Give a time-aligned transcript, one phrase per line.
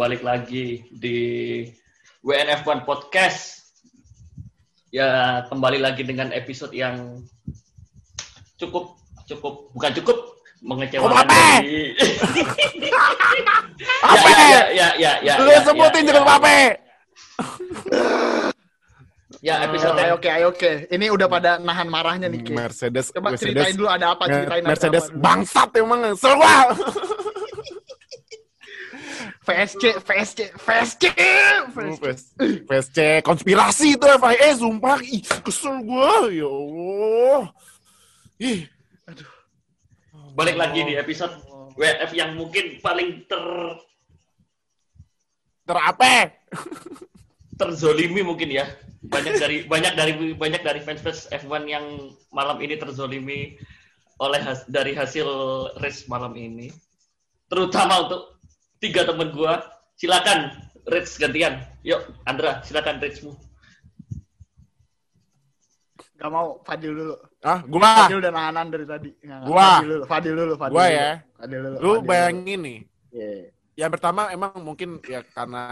[0.00, 1.18] Ya balik lagi di
[2.24, 3.68] WNF1 Podcast.
[4.88, 7.20] Ya kembali lagi dengan episode yang
[8.56, 8.96] cukup
[9.28, 10.16] cukup bukan cukup
[10.64, 11.60] mengecewakan Apa?
[11.60, 11.92] dari.
[14.16, 14.28] Apa?
[14.32, 16.24] ya, ya, ya, ya, ya, Lu ya, sebutin ya, ya.
[16.24, 16.48] apa?
[19.44, 20.70] Ya episode Oke, oke, ayo, oke.
[20.96, 22.56] Ini udah pada nahan marahnya nih, Ki.
[22.56, 25.20] Mercedes, Coba Mercedes, ceritain dulu ada apa, ceritain Mercedes apa.
[25.20, 26.40] bangsat emang kesel
[29.40, 31.02] VSC, VSC, VSC,
[31.72, 32.28] VSC.
[32.68, 37.42] PSC konspirasi itu FIA sumpah ih kesel gua ya Allah.
[38.36, 38.68] Ih,
[40.36, 41.32] balik lagi di episode
[41.72, 43.44] WNF yang mungkin paling ter
[45.64, 46.16] terape?
[47.56, 48.64] terzolimi mungkin ya
[49.04, 51.84] banyak dari banyak dari banyak dari fans fans F1 yang
[52.32, 53.60] malam ini terzolimi
[54.16, 55.28] oleh has- dari hasil
[55.76, 56.72] race malam ini
[57.52, 58.39] terutama untuk
[58.80, 59.60] tiga temen gua
[59.94, 60.50] silakan
[60.88, 63.36] Rich gantian yuk Andra silakan Richmu
[66.20, 67.16] Gak mau, Fadil dulu.
[67.40, 68.04] Ah, gua.
[68.04, 69.08] Fadil udah nahanan dari tadi.
[69.24, 69.40] Nggak.
[69.48, 69.56] Gua.
[69.64, 70.98] Fadil dulu, Fadil dulu, Fadil Gua dulu.
[71.00, 71.10] ya.
[71.40, 71.68] Fadil dulu.
[71.72, 72.08] Lu Fadil dulu.
[72.12, 72.78] bayangin nih.
[73.08, 73.30] Iya.
[73.80, 75.64] Yang pertama emang mungkin ya karena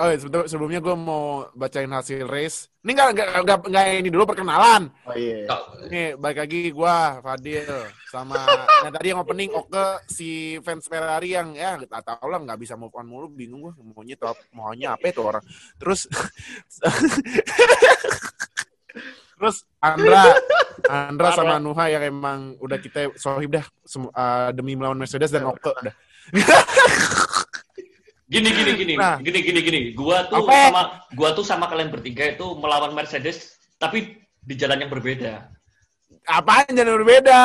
[0.00, 2.72] Oh, ya, sebetulnya sebelumnya gue mau bacain hasil race.
[2.80, 4.88] Ini nggak nggak nggak nggak ini dulu perkenalan.
[5.04, 5.44] Oh iya.
[5.44, 7.68] Kau- Nih, balik lagi gua, Fadil,
[8.08, 8.40] sama
[8.88, 12.80] yang tadi yang opening Oke, si fans Ferrari yang ya nggak tahu lah nggak bisa
[12.80, 15.44] move on mulu, bingung gua maunya tuh maunya apa itu orang.
[15.76, 16.08] Terus
[19.40, 20.36] Terus Andra,
[20.88, 21.56] Andra sama.
[21.56, 25.92] Nuha yang emang udah kita sohib dah eh, demi melawan Mercedes dan Oke dah.
[28.30, 29.18] gini gini gini Nah.
[29.18, 30.70] gini gini gini gua tuh Apa?
[30.70, 35.50] sama gua tuh sama kalian bertiga itu melawan Mercedes tapi di jalan yang berbeda
[36.22, 37.40] Apaan jadi berbeda?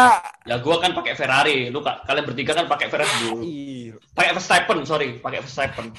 [0.46, 4.32] ya gua kan pakai Ferrari lu kak kalian bertiga kan pakai Ferrari dulu Ih, pakai
[4.32, 5.90] Verstappen sorry pakai Verstappen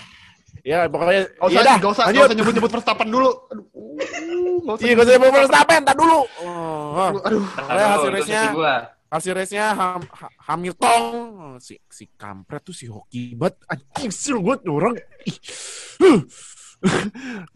[0.62, 2.19] Ya pokoknya Gak usah, iya dah, gak usah, lanjut.
[2.19, 3.31] gak usah nyebut-nyebut Verstappen dulu.
[3.47, 4.82] Aduh, uh, gak usah.
[4.82, 6.19] Iya, gak usah nyebut Verstappen, tak dulu.
[6.43, 7.44] Oh, Aduh, aduh.
[7.47, 8.75] Pokoknya hasil race-nya gua.
[9.11, 11.03] Hasil race-nya Ham, Ha- Hamilton.
[11.62, 13.62] Si si kampret tuh si hoki banget.
[13.71, 14.94] Anjing sil gue orang.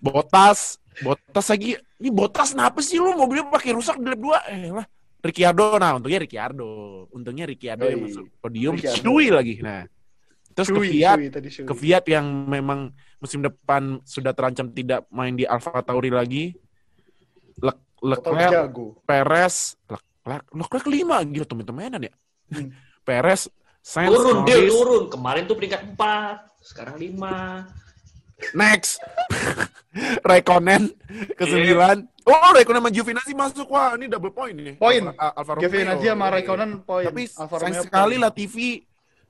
[0.00, 1.76] Botas Botas lagi.
[2.00, 3.00] Ini Botas kenapa sih?
[3.00, 4.86] Lu mobilnya pakai rusak di lap 2 eh lah.
[5.20, 5.76] Ricciardo.
[5.76, 6.68] Nah untungnya Ricciardo.
[7.12, 8.72] Untungnya Ricciardo yang Hey, masuk podium.
[8.76, 9.04] Ricciardo.
[9.04, 9.54] Cui lagi.
[9.60, 9.84] Nah.
[10.50, 11.16] Terus ke Cuy, Fiat.
[11.16, 11.62] cuy, tadi cuy.
[11.62, 12.90] ke Fiat yang memang
[13.22, 16.50] musim depan sudah terancam tidak main di Alfa Tauri lagi.
[17.62, 18.72] Le Tahu Leclerc.
[19.04, 22.12] Perez, Leclerc, Leclerc kelima gila temen-temenan ya.
[22.52, 22.70] Hmm.
[23.06, 23.48] Perez,
[23.80, 29.00] Sainz, turun dia Norris, turun kemarin tuh peringkat 4 sekarang 5 next.
[30.28, 30.92] Raikkonen
[31.34, 31.96] ke sembilan.
[32.28, 33.66] Oh, Raikkonen sama Giovinazzi masuk.
[33.74, 34.76] Wah, ini double point nih.
[34.78, 35.10] Poin.
[35.18, 35.66] Alfa, Romeo.
[35.66, 37.04] Giovinazzi sama Raikkonen poin.
[37.10, 38.84] Tapi Alfa sayang sekali lah TV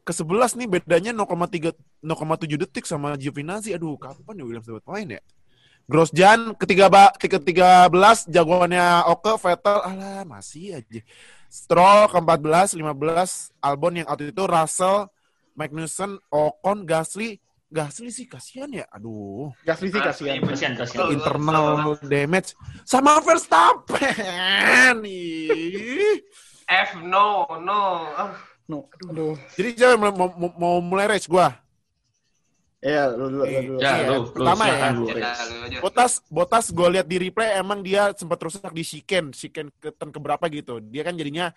[0.04, 1.72] ke 11 nih bedanya 0,3
[2.02, 3.72] 0,7 detik sama Giovinazzi.
[3.72, 5.20] Aduh, kapan ya Williams dapat poin ya?
[5.90, 11.02] Grosjean ketiga ba ketiga belas jagoannya Oke Vettel alah masih aja.
[11.50, 15.10] Stroll ke 14, 15 Albon yang out itu Russell,
[15.58, 17.42] Magnussen, Ocon, Gasly.
[17.66, 18.86] Gasly sih kasihan ya.
[18.94, 20.38] Aduh, Gasly sih kasihan.
[20.42, 21.14] kasihan kasihan Betul.
[21.18, 22.54] internal damage
[22.86, 25.02] sama Verstappen.
[25.10, 26.22] Ih.
[26.70, 27.82] F no no.
[28.14, 28.34] Ah,
[28.70, 29.34] No, aduh.
[29.58, 31.50] Jadi jangan mau, mau, mau mulai race gua.
[32.80, 33.78] Iya, lu dulu, lu dulu.
[33.84, 34.76] ya Iya, lu lu pertama ya.
[34.80, 35.28] ya, lu aja.
[35.84, 40.08] Botas, Botas gue lihat di replay emang dia sempat rusak di chicken, chicken ke turn
[40.12, 40.80] keberapa gitu.
[40.80, 41.52] Dia kan jadinya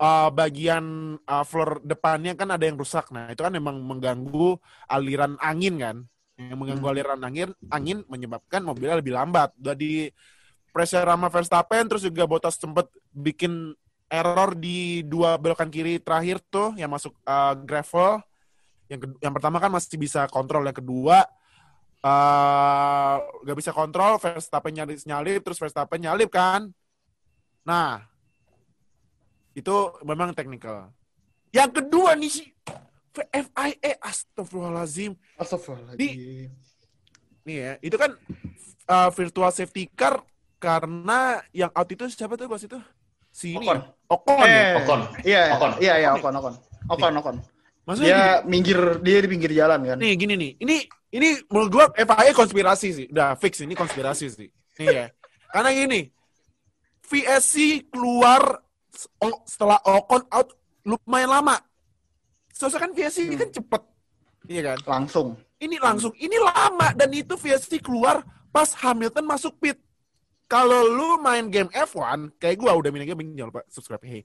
[0.00, 0.84] uh, bagian
[1.20, 3.12] uh, floor depannya kan ada yang rusak.
[3.12, 4.56] Nah itu kan emang mengganggu
[4.88, 5.96] aliran angin kan.
[6.40, 6.94] Yang mengganggu Hmm.
[6.96, 9.52] aliran angin, angin menyebabkan mobilnya lebih lambat.
[9.60, 10.08] Udah di
[10.74, 13.76] pressure sama Verstappen, terus juga Botas sempat bikin
[14.10, 18.18] error di dua belokan kiri terakhir tuh yang masuk uh, gravel.
[18.88, 21.24] Yang, kedua, yang pertama kan masih bisa kontrol, yang kedua
[22.04, 23.16] eh
[23.48, 26.68] gak bisa kontrol, Verstappen nyalip, nyalip, terus Verstappen nyalip kan.
[27.64, 28.04] Nah,
[29.56, 29.72] itu
[30.04, 30.92] memang teknikal.
[31.48, 32.48] Yang kedua nih sih,
[33.32, 35.16] FIA, astagfirullahaladzim.
[35.40, 36.52] Astagfirullahaladzim.
[37.48, 38.20] Nih ya, itu kan
[38.84, 40.20] uh, virtual safety car
[40.60, 42.76] karena yang out itu siapa tuh pas itu?
[43.32, 43.80] Si ini Ocon.
[43.80, 43.82] ya?
[44.12, 44.48] Ocon ya?
[44.52, 45.00] Eh, Ocon.
[45.24, 45.72] Iya, Ocon.
[45.80, 46.54] iya, iya, Ocon, Ocon.
[46.92, 47.36] Ocon, Ocon.
[47.84, 49.96] Maksudnya Dia minggir, dia di pinggir jalan kan.
[50.00, 50.76] Nih gini nih, ini
[51.12, 54.48] ini menurut gua FIA konspirasi sih, udah fix ini konspirasi sih.
[54.80, 55.06] Nih ya,
[55.52, 56.00] karena gini,
[57.04, 58.64] VSC keluar
[59.44, 60.48] setelah Ocon out
[60.82, 61.56] lumayan lama.
[62.50, 63.42] Soalnya kan VSC ini Hmm.
[63.44, 63.82] kan cepet,
[64.48, 64.78] iya kan?
[64.88, 65.36] Langsung.
[65.60, 69.76] Ini langsung, ini lama dan itu VSC keluar pas Hamilton masuk pit.
[70.44, 74.04] Kalau lu main game F1, kayak gua udah main game, jangan lupa subscribe.
[74.04, 74.22] Hey.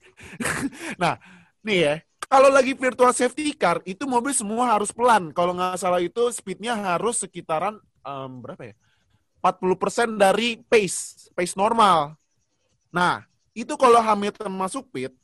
[1.01, 1.15] nah,
[1.63, 1.93] nih ya,
[2.29, 5.33] kalau lagi virtual safety car itu mobil semua harus pelan.
[5.33, 8.75] Kalau nggak salah itu speednya harus sekitaran em, berapa ya?
[9.41, 12.13] 40% dari pace, pace normal.
[12.93, 13.25] Nah,
[13.57, 15.15] itu kalau Hamilton masuk pit,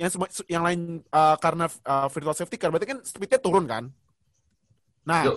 [0.00, 0.08] yang
[0.48, 0.80] yang lain
[1.12, 3.92] uh, karena uh, virtual safety car berarti kan speednya turun kan?
[5.04, 5.36] Nah, Yuk.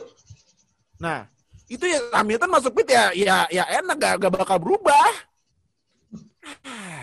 [1.02, 1.28] nah
[1.68, 5.12] itu ya Hamilton masuk pit ya ya ya enak gak, gak bakal berubah.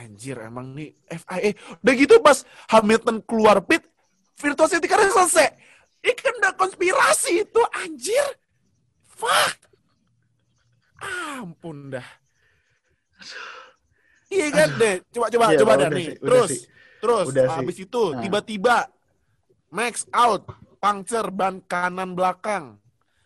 [0.02, 1.50] Anjir emang nih FIA.
[1.78, 3.82] Udah gitu pas Hamilton keluar pit,
[4.36, 5.50] virtual safety car selesai.
[6.02, 8.26] Ini kan udah konspirasi itu anjir.
[9.06, 9.70] Fuck.
[11.38, 12.06] Ampun dah.
[14.26, 14.94] Iya kan deh.
[15.12, 16.08] Coba coba Iya, coba dah sih, nih.
[16.08, 16.60] udah Terus sih.
[17.02, 17.56] terus Udah sih.
[17.58, 18.20] habis itu Nah.
[18.22, 18.76] tiba-tiba
[19.68, 20.42] max out,
[20.78, 22.78] puncture ban kanan belakang.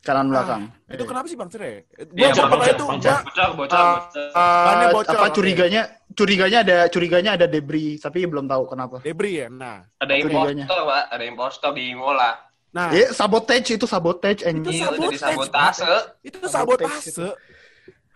[0.02, 0.62] Kanan Ah, belakang.
[0.86, 1.72] Itu kenapa sih puncture ya?
[2.06, 3.10] Gua Iya, gua pokoknya puncture, itu puncture.
[3.10, 4.26] gua Bocor, bocor, Ah, bocor.
[4.66, 5.82] Bannya Eh, bocor, apa curiganya?
[6.16, 9.04] Curiganya ada curiganya ada debris, tapi belum tahu kenapa.
[9.04, 9.48] debris ya.
[9.52, 10.64] Nah, Ada curiganya.
[10.64, 11.04] impostor, Pak.
[11.12, 12.30] Ada impostor di Imola.
[12.72, 14.80] nah Eh, sabotage itu sabotage Itu anjing.
[14.80, 15.92] Iya, sabotage, sabotase.
[16.24, 17.28] itu sabotage sabotase.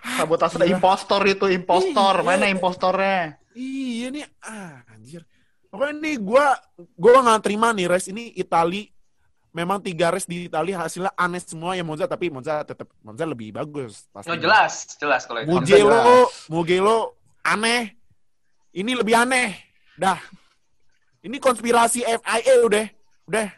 [0.00, 0.68] Sabotase Gila.
[0.72, 2.14] impostor itu, impostor.
[2.16, 2.24] Iya.
[2.24, 3.36] Mana impostornya?
[3.52, 5.20] Iya nih, ah, anjir.
[5.68, 6.56] Pokoknya nih gua
[6.96, 8.88] gua nggak terima nih race ini Itali.
[9.50, 13.50] Memang tiga race di Itali hasilnya aneh semua ya Monza tapi Monza tetap Monza lebih
[13.50, 14.30] bagus pasti.
[14.30, 15.50] Oh, jelas, jelas kalau itu.
[15.50, 16.30] Mugello.
[16.48, 16.98] Mugello
[17.42, 17.94] aneh.
[18.70, 19.56] Ini lebih aneh.
[19.94, 20.18] Dah.
[21.20, 22.86] Ini konspirasi FIA udah.
[23.26, 23.48] Udah.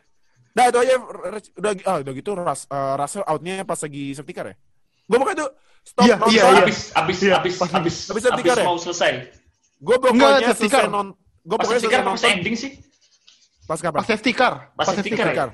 [0.52, 0.94] Dah itu aja
[1.56, 4.56] udah ah, udah gitu Ras, eh, Russell outnya pas lagi safety car ya.
[5.02, 5.50] Gue pokoknya tuh
[5.82, 6.28] stop Iya, nonton.
[6.28, 6.60] iya, iya.
[6.60, 8.66] Habis habis Iya, habis pas- habis habis habis, safety car ya?
[8.66, 9.12] mau selesai.
[9.78, 10.84] Gue pokoknya selesai car.
[10.86, 11.08] non
[11.42, 12.72] gue Pas pokoknya selesai car nonton ending sih.
[13.62, 13.96] pas kapan?
[13.96, 14.52] Pas safety car.
[14.74, 15.46] Pas safety car ya?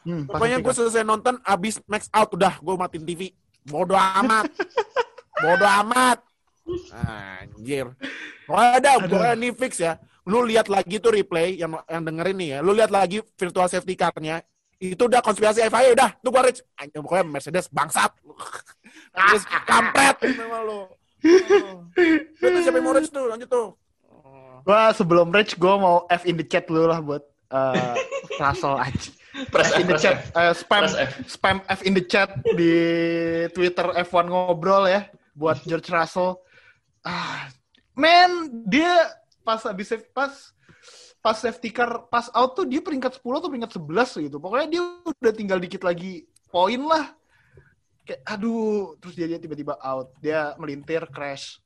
[0.00, 0.76] Hmm, pas Pokoknya gue car.
[0.80, 3.22] selesai nonton abis max out udah gue matiin TV.
[3.62, 4.48] Bodoh amat.
[5.44, 6.18] Bodoh amat.
[6.92, 7.86] Anjir.
[8.48, 9.96] Ada, pokoknya ini fix ya.
[10.28, 12.58] Lu lihat lagi tuh replay yang yang dengerin nih ya.
[12.60, 14.44] Lu lihat lagi virtual safety car-nya.
[14.78, 16.10] Itu udah konspirasi FIA udah.
[16.20, 16.60] Tuh gua reach.
[16.76, 18.12] Anjir, pokoknya Mercedes bangsat.
[19.16, 20.80] Terus kampret memang lu.
[22.38, 23.26] Itu siapa yang mau reach tuh?
[23.26, 23.68] Lanjut tuh.
[24.68, 27.96] Gua sebelum Rage gue mau F in the chat dulu lah buat eh
[28.36, 29.10] Russell aja.
[29.54, 30.36] Press F in the chat, F.
[30.36, 31.10] eh, spam Press F.
[31.24, 32.72] spam F in the chat di
[33.56, 36.42] Twitter F1 ngobrol ya buat George Russell.
[37.08, 37.48] Ah,
[37.96, 38.92] man, dia
[39.40, 40.52] pas habis pas
[41.24, 44.36] pas safety car pas out tuh dia peringkat 10 atau peringkat 11 gitu.
[44.36, 47.16] Pokoknya dia udah tinggal dikit lagi poin lah.
[48.04, 50.12] Kayak aduh, terus dia, tiba-tiba out.
[50.20, 51.64] Dia melintir crash.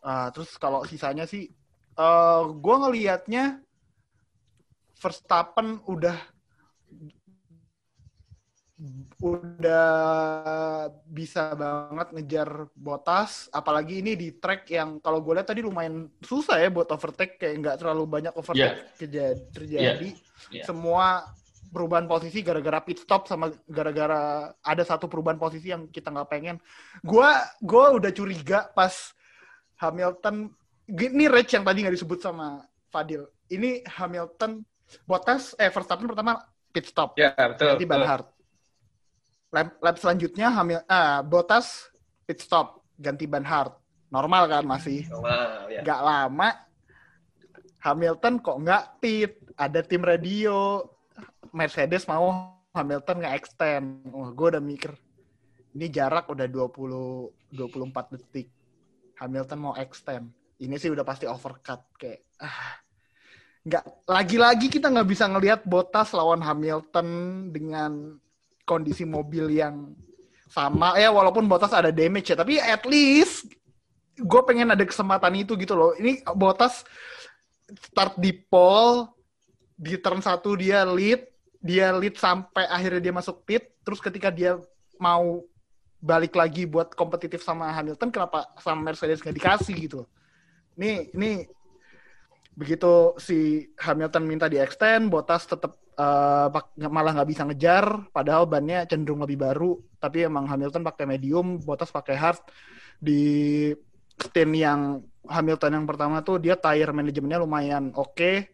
[0.00, 1.52] Ah, terus kalau sisanya sih
[1.92, 3.60] eh gue ngelihatnya
[4.96, 6.16] Verstappen udah
[9.22, 9.90] udah
[11.06, 16.58] bisa banget ngejar Botas, apalagi ini di track yang kalau gue lihat tadi lumayan susah
[16.58, 20.08] ya buat overtake, kayak nggak terlalu banyak overtake keja- terjadi.
[20.50, 20.66] Iya.
[20.66, 21.22] Semua
[21.72, 26.56] perubahan posisi gara-gara pit stop sama gara-gara ada satu perubahan posisi yang kita nggak pengen.
[27.00, 29.14] Gua gua udah curiga pas
[29.80, 30.52] Hamilton
[30.90, 33.24] ini race yang tadi nggak disebut sama Fadil.
[33.48, 34.60] Ini Hamilton
[35.08, 36.36] Bottas eh Verstappen pertama
[36.72, 37.80] pit stop Ya, betul.
[37.80, 37.86] ganti.
[39.52, 41.92] Lap, lap selanjutnya Hamil ah, Bottas
[42.24, 43.76] pit stop ganti ban hard.
[44.08, 45.04] Normal kan masih.
[45.12, 45.84] Wow, ya.
[45.84, 46.48] Gak lama
[47.82, 49.32] Hamilton kok nggak pit.
[49.58, 50.80] Ada tim radio
[51.52, 54.08] Mercedes mau Hamilton nge-extend.
[54.08, 54.96] Wah, gue udah mikir
[55.76, 58.48] ini jarak udah 20 24 detik.
[59.20, 60.32] Hamilton mau extend.
[60.62, 62.80] Ini sih udah pasti overcut kayak ah
[63.62, 67.06] nggak lagi-lagi kita nggak bisa ngelihat Bottas lawan Hamilton
[67.54, 68.18] dengan
[68.64, 69.92] kondisi mobil yang
[70.50, 70.98] sama.
[71.00, 73.48] Ya walaupun Bottas ada damage ya tapi at least
[74.18, 75.92] gue pengen ada kesempatan itu gitu loh.
[75.96, 76.84] Ini Bottas
[77.90, 79.08] start di pole
[79.74, 81.24] di turn satu dia lead
[81.62, 83.70] dia lead sampai akhirnya dia masuk pit.
[83.82, 84.58] Terus ketika dia
[85.00, 85.42] mau
[86.02, 90.00] balik lagi buat kompetitif sama Hamilton kenapa sama Mercedes nggak dikasih gitu
[90.74, 91.46] nih ini
[92.52, 98.44] begitu si Hamilton minta di extend Bottas tetap eh, pak- malah nggak bisa ngejar padahal
[98.44, 99.78] bannya cenderung lebih baru.
[99.98, 102.40] Tapi emang Hamilton pakai medium Bottas pakai hard.
[103.02, 103.22] Di
[104.14, 108.48] stint yang Hamilton yang pertama tuh dia tire manajemennya lumayan oke.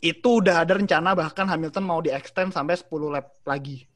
[0.00, 3.86] Itu udah ada rencana bahkan Hamilton mau di extend sampai 10 lap lagi.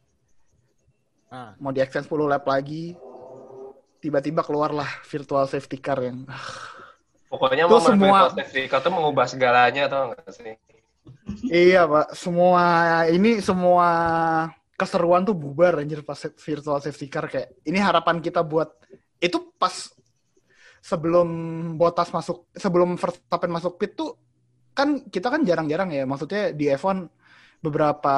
[1.31, 1.55] Ah.
[1.63, 2.91] mau di extend 10 lap lagi
[4.03, 6.27] tiba-tiba keluarlah virtual safety car yang
[7.31, 10.59] Pokoknya Itu semua- sertifikat tuh mengubah segalanya tau gak sih?
[11.47, 12.65] Iya pak, semua
[13.07, 13.89] ini semua
[14.75, 18.75] keseruan tuh bubar anjir pas virtual safety car kayak ini harapan kita buat
[19.23, 19.93] itu pas
[20.81, 21.29] sebelum
[21.77, 24.17] Bottas masuk sebelum Verstappen masuk pit tuh
[24.75, 27.05] kan kita kan jarang-jarang ya, maksudnya di F1
[27.61, 28.17] beberapa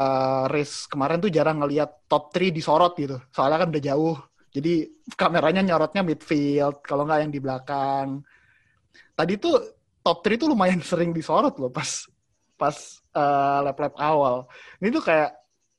[0.00, 3.20] uh, race kemarin tuh jarang ngelihat top 3 disorot gitu.
[3.28, 4.16] Soalnya kan udah jauh.
[4.48, 8.24] Jadi kameranya nyorotnya midfield, kalau nggak yang di belakang.
[9.14, 9.56] Tadi tuh
[10.02, 12.06] top 3 tuh lumayan sering disorot loh pas
[12.58, 12.74] pas
[13.14, 14.50] uh, lap-lap awal.
[14.82, 15.30] Ini tuh kayak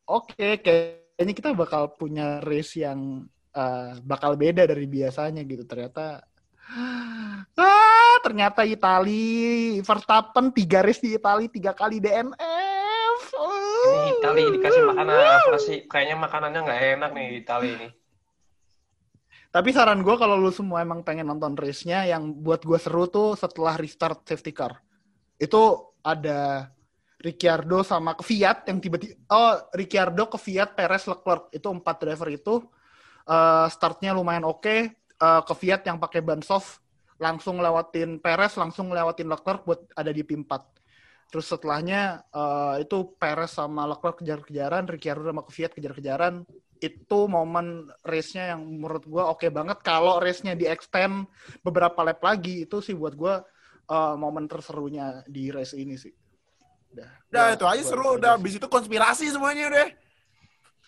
[0.07, 5.67] oke okay, kayaknya kita bakal punya race yang uh, bakal beda dari biasanya gitu.
[5.67, 6.23] Ternyata
[7.59, 13.21] ah ternyata Itali Verstappen tiga race di Itali tiga kali DNF.
[13.35, 15.77] Ini Itali dikasih makanan apa sih?
[15.87, 17.89] Kayaknya makanannya nggak enak nih Itali ini.
[19.49, 23.33] Tapi saran gue kalau lu semua emang pengen nonton race-nya, yang buat gue seru tuh
[23.33, 24.77] setelah restart safety car.
[25.41, 26.69] Itu ada
[27.19, 31.49] Ricciardo sama ke Fiat yang tiba-tiba, oh Ricciardo ke Fiat, Perez, Leclerc.
[31.49, 32.61] Itu empat driver itu.
[33.25, 34.61] Uh, startnya lumayan oke.
[34.61, 34.79] Okay.
[35.19, 36.79] Uh, ke Fiat yang pakai ban soft,
[37.19, 40.61] langsung lewatin Perez, langsung lewatin Leclerc buat ada di P4.
[41.33, 46.45] Terus setelahnya uh, itu Perez sama Leclerc kejar-kejaran, Ricciardo sama ke Fiat kejar-kejaran
[46.79, 49.83] itu momen race-nya yang menurut gue oke okay banget.
[49.83, 51.27] Kalau race-nya di extend
[51.59, 53.35] beberapa lap lagi, itu sih buat gue
[53.91, 56.11] uh, momen terserunya di race ini sih.
[56.89, 58.17] Udah, udah itu aja seru.
[58.17, 59.89] Udah, habis itu konspirasi semuanya deh.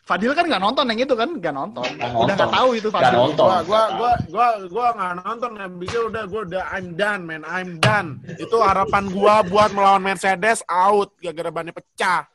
[0.02, 1.86] Fadil kan nggak nonton yang itu kan, nggak nonton.
[1.86, 3.06] Gak udah nggak tahu itu Fadil.
[3.06, 3.48] Gak nonton.
[3.48, 7.78] Gua gua gua gua gua nggak nonton habisnya udah gua udah I'm done man, I'm
[7.78, 8.18] done.
[8.40, 12.31] Itu harapan gua buat melawan Mercedes out gara-gara bannya pecah.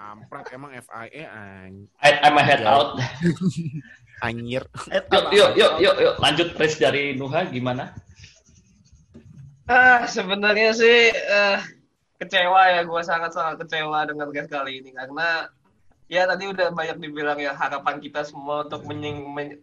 [0.00, 1.84] Kampret emang FIA anj.
[2.00, 2.96] I'm a head out.
[4.24, 4.64] Anjir.
[4.88, 6.14] Yuk, yuk, yuk, yuk, yuk.
[6.16, 7.92] Lanjut race dari Nuha gimana?
[9.68, 11.60] Ah, sebenarnya sih uh,
[12.16, 15.52] kecewa ya, gue sangat-sangat kecewa dengan race kali ini karena
[16.08, 19.60] ya tadi udah banyak dibilang ya harapan kita semua untuk menying, men,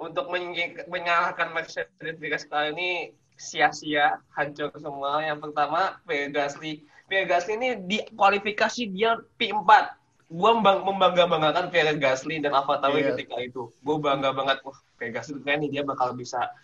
[0.00, 2.90] untuk menying, menyalahkan Mercedes di race kali ini
[3.36, 5.20] sia-sia, hancur semua.
[5.20, 9.98] Yang pertama, Pierre Gasly Pierre Gasly ini di kualifikasi dia P4.
[10.30, 13.10] Gue membangga-banggakan Pierre Gasly dan Alfa Tauri yeah.
[13.10, 13.74] ketika itu.
[13.82, 16.54] Gue bangga banget, wah Pierre Gasly keren nih, dia bakal bisa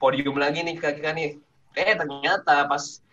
[0.00, 1.36] podium lagi nih kira-kira nih.
[1.76, 3.04] Eh ternyata pas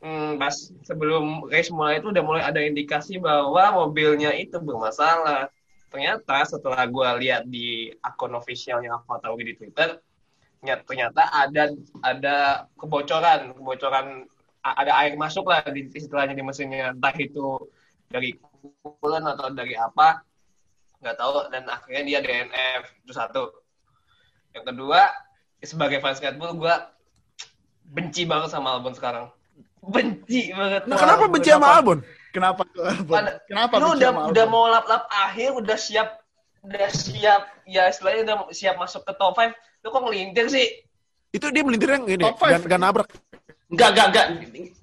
[0.00, 0.56] hmm, pas
[0.88, 5.52] sebelum race mulai itu udah mulai ada indikasi bahwa mobilnya itu bermasalah.
[5.92, 10.00] Ternyata setelah gue lihat di akun officialnya Alfa Tauri di Twitter,
[10.88, 11.68] ternyata ada
[12.00, 12.36] ada
[12.80, 14.24] kebocoran, kebocoran
[14.60, 16.92] ada air masuk lah di istilahnya di mesinnya.
[16.92, 17.56] Entah itu
[18.08, 18.36] dari
[18.82, 20.20] coolant atau dari apa
[21.00, 21.48] nggak tahu.
[21.48, 23.44] Dan akhirnya dia DNF itu satu.
[24.52, 25.00] Yang kedua
[25.60, 26.74] sebagai fans Red Bull gue
[27.90, 29.32] benci banget sama Albon sekarang.
[29.80, 31.98] Benci banget nah, kenapa benci sama Albon?
[32.30, 33.24] Kenapa Albon?
[33.48, 36.20] Kenapa lu udah udah mau lap lap akhir udah siap
[36.60, 40.68] udah siap ya istilahnya udah siap masuk ke top 5 lu kok ngelintir sih?
[41.32, 43.08] Itu dia melintir yang ini gak, gak nabrak
[43.70, 44.26] Enggak, enggak, enggak.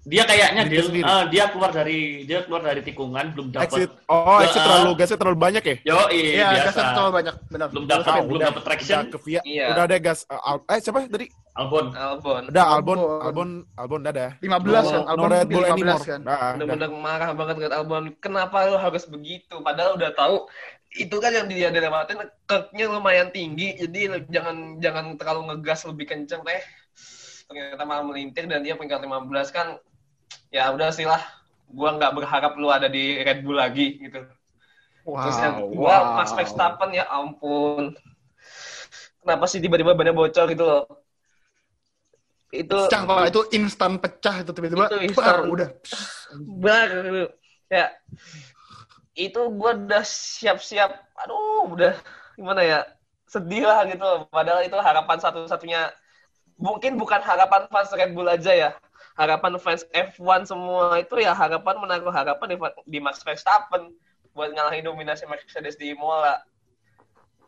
[0.07, 3.67] Dia kayaknya dia, uh, dia keluar dari dia keluar dari tikungan belum dapat.
[3.67, 3.91] Exit.
[4.07, 5.75] Oh, exit uh, terlalu gasnya terlalu banyak ya?
[5.83, 7.35] Yo, iya, iya gasnya terlalu banyak.
[7.51, 7.67] Benar.
[7.75, 9.03] Belum dapat oh, belum dapat traction.
[9.03, 9.65] Udah ke via, iya.
[9.75, 10.23] udah ada gas.
[10.31, 11.27] Uh, Al eh siapa tadi?
[11.57, 11.85] Albon.
[11.91, 12.43] Albon.
[12.47, 14.27] Udah Albon, Albon, Albon udah ada.
[14.39, 15.03] 15 kan.
[15.11, 16.03] Albon no Red Bull 15 anymore.
[16.07, 16.19] kan.
[16.23, 18.03] Nah, Bener-bener marah banget kan Albon.
[18.23, 19.55] Kenapa lu harus begitu?
[19.59, 20.47] Padahal udah tahu
[20.95, 26.41] itu kan yang dia lewatin keknya lumayan tinggi jadi jangan jangan terlalu ngegas lebih kenceng
[26.41, 26.63] teh
[27.47, 29.79] ternyata malah melintir dan dia peringkat 15 kan
[30.51, 31.23] ya udah sih lah.
[31.67, 34.23] Gua nggak berharap lu ada di Red Bull lagi gitu.
[35.07, 36.15] Wow, terus yang kedua wow.
[36.19, 37.95] Max Verstappen ya ampun.
[39.23, 40.83] Kenapa sih tiba-tiba bannya bocor gitu loh?
[42.47, 44.87] Itu pecah pak itu instan pecah itu tiba-tiba.
[44.87, 45.69] Itu instan, udah.
[46.59, 46.91] Bar
[47.67, 47.91] ya
[49.15, 50.91] itu gua udah siap-siap.
[51.23, 51.95] Aduh udah
[52.35, 52.79] gimana ya?
[53.27, 55.91] Sedih lah gitu padahal itu harapan satu-satunya
[56.57, 58.69] mungkin bukan harapan fans Red Bull aja ya.
[59.17, 63.93] Harapan fans F1 semua itu ya harapan menaruh harapan di, di Max Verstappen
[64.37, 66.37] buat ngalahin dominasi Mercedes di Imola.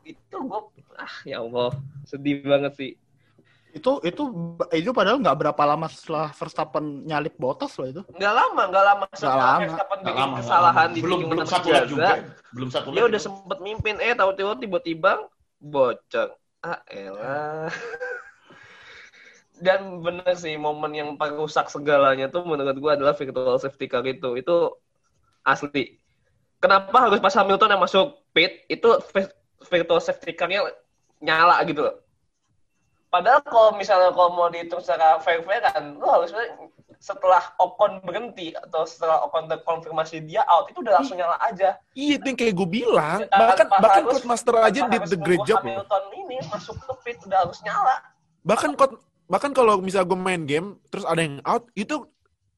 [0.02, 0.62] Itu gue
[0.98, 1.70] ah ya Allah,
[2.10, 2.92] sedih banget sih.
[3.70, 4.34] Itu itu
[4.74, 8.02] itu padahal nggak berapa lama setelah Verstappen nyalip Bottas loh itu.
[8.18, 9.62] Nggak lama, nggak lama setelah lama.
[9.62, 10.96] Verstappen bikin lama, kesalahan lama.
[10.98, 12.10] di belum belum satu lap juga.
[12.50, 15.30] Belum satu Dia udah sempet mimpin eh tahu-tahu tiba-tiba
[15.62, 16.34] bocor.
[16.66, 17.70] Ah elah.
[19.60, 24.04] Dan bener sih momen yang paling rusak segalanya tuh menurut gue adalah virtual safety car
[24.08, 24.40] itu.
[24.40, 24.80] Itu
[25.44, 26.00] asli.
[26.60, 28.68] Kenapa harus pas Hamilton yang masuk pit?
[28.68, 29.00] Itu
[29.68, 30.68] virtual safety car-nya
[31.20, 31.96] nyala gitu loh.
[33.10, 36.30] Padahal kalau misalnya kalau mau dihitung secara fair-fair kan lu harus
[37.00, 41.80] setelah Ocon berhenti atau setelah Ocon terkonfirmasi dia out itu udah langsung nyala aja.
[41.96, 43.20] Iya itu yang kayak gue bilang.
[43.32, 47.48] Bahkan bahkan Code Master aja did the great job Hamilton ini masuk ke pit udah
[47.48, 47.98] harus nyala.
[48.46, 52.02] Bahkan Code bahkan kalau misalnya gue main game terus ada yang out itu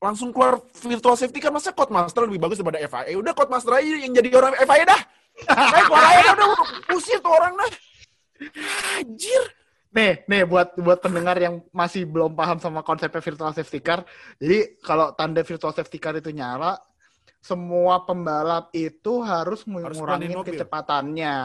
[0.01, 4.15] langsung keluar virtual safety car masa Codemaster lebih bagus daripada FIA udah Codemaster aja yang
[4.15, 5.01] jadi orang FIA dah
[5.47, 6.49] Kayak keluar aja dah, udah
[6.95, 7.69] usir tuh orang dah
[8.97, 9.43] anjir
[9.91, 14.07] Nih, nih buat buat pendengar yang masih belum paham sama konsepnya virtual safety car.
[14.39, 16.79] Jadi kalau tanda virtual safety car itu nyala,
[17.43, 21.35] semua pembalap itu harus mengurangi kecepatannya.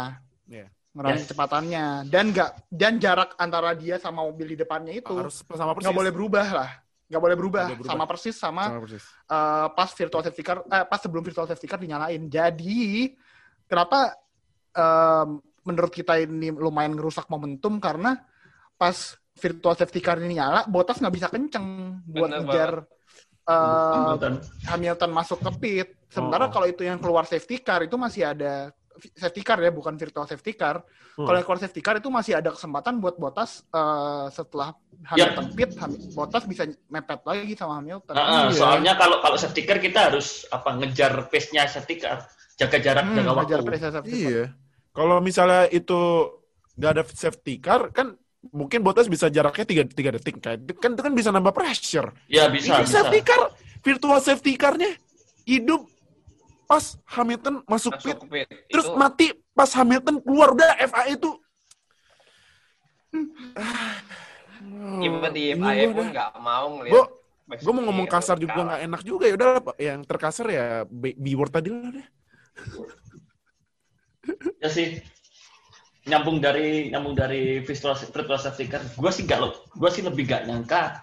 [0.46, 0.70] Iya.
[0.96, 1.24] Mengurangi Yes.
[1.28, 5.84] kecepatannya dan nggak dan jarak antara dia sama mobil di depannya itu harus sama persis
[5.84, 6.70] nggak boleh berubah lah.
[7.06, 7.92] Nggak boleh berubah, boleh berubah.
[7.92, 11.68] sama persis sama sama persis eh, pas virtual safety car eh, pas sebelum virtual safety
[11.68, 12.22] car dinyalain.
[12.26, 13.12] Jadi
[13.68, 14.16] kenapa
[14.72, 15.28] em,
[15.62, 18.16] menurut kita ini lumayan ngerusak momentum karena
[18.74, 18.96] pas
[19.36, 22.70] virtual safety car ini nyala, Bottas nggak bisa kenceng buat Bener ngejar
[23.44, 24.34] eh, Hamilton.
[24.64, 25.88] Hamilton masuk ke pit.
[26.08, 26.50] Sementara Oh.
[26.50, 28.72] kalau itu yang keluar safety car itu masih ada
[29.12, 30.80] safety car ya, bukan virtual safety car.
[31.16, 31.24] Hmm.
[31.24, 34.76] Kalau keluar safety car itu masih ada kesempatan buat Bottas eh, setelah
[35.06, 38.12] Hamilton pit, Ham- Bottas bisa mepet lagi sama Hamilton.
[38.12, 38.52] Nah, Iya.
[38.52, 42.24] Soalnya kalau kalau safety car kita harus apa ngejar pace-nya safety car,
[42.54, 43.42] jaga jarak, Hmm, jaga waktu.
[43.48, 44.30] ngejar pace safety car.
[44.32, 44.44] Iya.
[44.90, 46.00] Kalau misalnya itu
[46.76, 48.12] nggak ada safety car, kan
[48.46, 50.60] mungkin Bottas bisa jaraknya tiga tiga detik kan?
[50.76, 52.12] Kan itu kan bisa nambah pressure.
[52.28, 53.02] Ya bisa, Ini bisa.
[53.02, 53.50] safety car,
[53.80, 54.92] virtual safety car-nya
[55.44, 55.88] hidup
[56.66, 58.48] pas Hamilton masuk Masuk pit, pit.
[58.68, 61.30] terus Itu- mati pas Hamilton keluar udah FA itu.
[65.06, 67.08] Even di Ini FIA pun nggak mau ngeliat.
[67.46, 68.66] Gue mau ngomong Verstappen kasar juga kalah.
[68.66, 72.06] nggak enak juga ya udah yang terkasar ya B, B-word tadi lah deh.
[74.58, 74.98] Ya sih.
[76.06, 78.82] Nyambung dari nyambung dari virtual virtual safety car.
[78.94, 81.02] Gue sih gak lo, gue sih lebih gak nyangka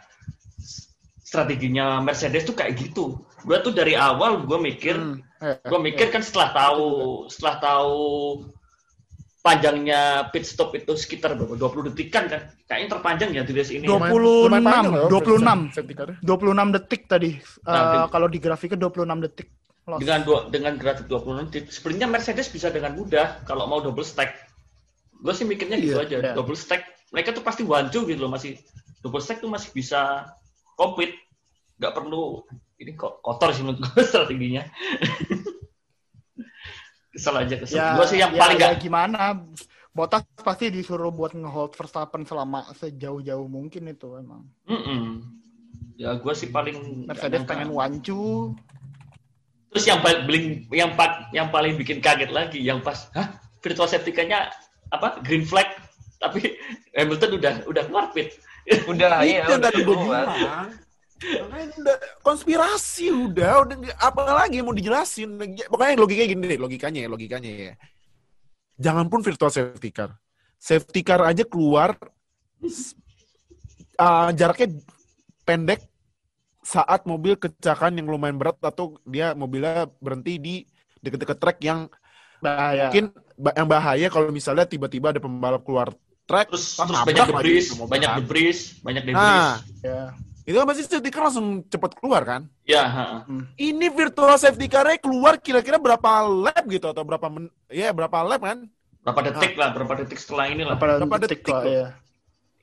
[1.33, 3.17] strateginya Mercedes tuh kayak gitu.
[3.41, 6.85] Gue tuh dari awal gue mikir, Hmm, eh, gue mikir kan setelah tahu
[7.25, 7.97] setelah tahu
[9.41, 11.57] panjangnya pit stop itu sekitar berapa?
[11.57, 12.53] 20 detikan kan?
[12.63, 13.83] Kayaknya terpanjang ya di race ini.
[13.83, 13.97] ya.
[13.97, 15.73] 26, 26.
[15.73, 16.09] safety car.
[16.21, 17.31] 26 detik tadi.
[17.65, 19.49] Nah, kalau di grafiknya 26 detik.
[19.83, 19.99] Loss.
[19.99, 24.31] dengan dua, dengan grafik 20 detik sebenarnya Mercedes bisa dengan mudah kalau mau double stack
[25.19, 26.31] gue sih mikirnya gitu Iya, aja iya.
[26.31, 28.55] double stack mereka tuh pasti wancu gitu loh masih
[29.03, 30.31] double stack tuh masih bisa
[30.79, 31.19] compete
[31.83, 32.39] nggak perlu
[32.79, 34.63] ini kok kotor sih menurut gue strateginya
[37.11, 39.19] kesel aja kesel Ya, gue sih yang ya, paling ya nggak gimana?
[39.93, 44.41] Bottas pasti disuruh buat ngehold Verstappen selama sejauh-jauh mungkin itu emang.
[44.65, 45.21] Mm-mm.
[45.93, 48.55] ya gue sih paling Mercedes pengen wancu.
[49.69, 50.93] terus yang paling yang
[51.33, 54.09] yang paling bikin kaget lagi yang pas hah virtual safety
[54.93, 55.65] apa green flag
[56.21, 56.57] tapi
[56.97, 58.37] Hamilton udah udah keluar pit
[58.87, 59.43] Udah, iya.
[59.43, 59.73] itu yang udah
[61.23, 65.39] Makanya udah konspirasi udah, udah apa lagi mau dijelasin?
[65.67, 67.73] Pokoknya logikanya gini deh, logikanya ya, logikanya ya.
[68.75, 70.11] Jangan pun virtual safety car.
[70.57, 71.95] Safety car aja keluar
[73.99, 74.67] uh, jaraknya
[75.43, 75.83] pendek
[76.63, 80.55] saat mobil kecelakaan yang lumayan berat atau dia mobilnya berhenti di
[81.03, 81.91] deket-deket trek yang
[82.39, 82.87] Bahaya.
[82.87, 83.11] mungkin
[83.55, 85.91] yang bahaya kalau misalnya tiba-tiba ada pembalap keluar
[86.23, 88.17] trek terus terus banyak debris banyak kan.
[88.23, 90.03] debris banyak debris Nah, Ya.
[90.43, 92.41] Itu kan pasti safety car langsung cepat keluar kan?
[92.63, 93.05] ya ha.
[93.55, 98.41] Ini virtual safety car-nya keluar kira-kira berapa lap gitu atau berapa men ya berapa lap
[98.41, 98.67] kan?
[98.99, 101.63] berapa detik lah berapa detik setelah ini lah Berapa Berapa detik detik loh?
[101.65, 101.85] ya.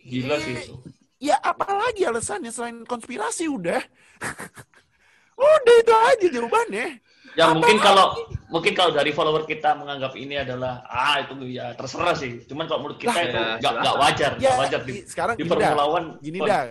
[0.02, 0.74] gila sih itu
[1.20, 3.76] Ya apalagi alasannya selain konspirasi udah.
[5.36, 6.86] udah itu aja jawabannya.
[7.30, 7.84] ya Apa mungkin lagi?
[7.84, 8.06] kalau
[8.48, 12.80] mungkin kalau dari follower kita menganggap ini adalah ah itu ya terserah sih cuman kalau
[12.82, 13.80] menurut kita Lah, itu ya, nggak silakan.
[13.80, 15.44] nggak wajar Ya, wajar di, sekarang di.
[15.44, 16.62] Formula One Gini dah.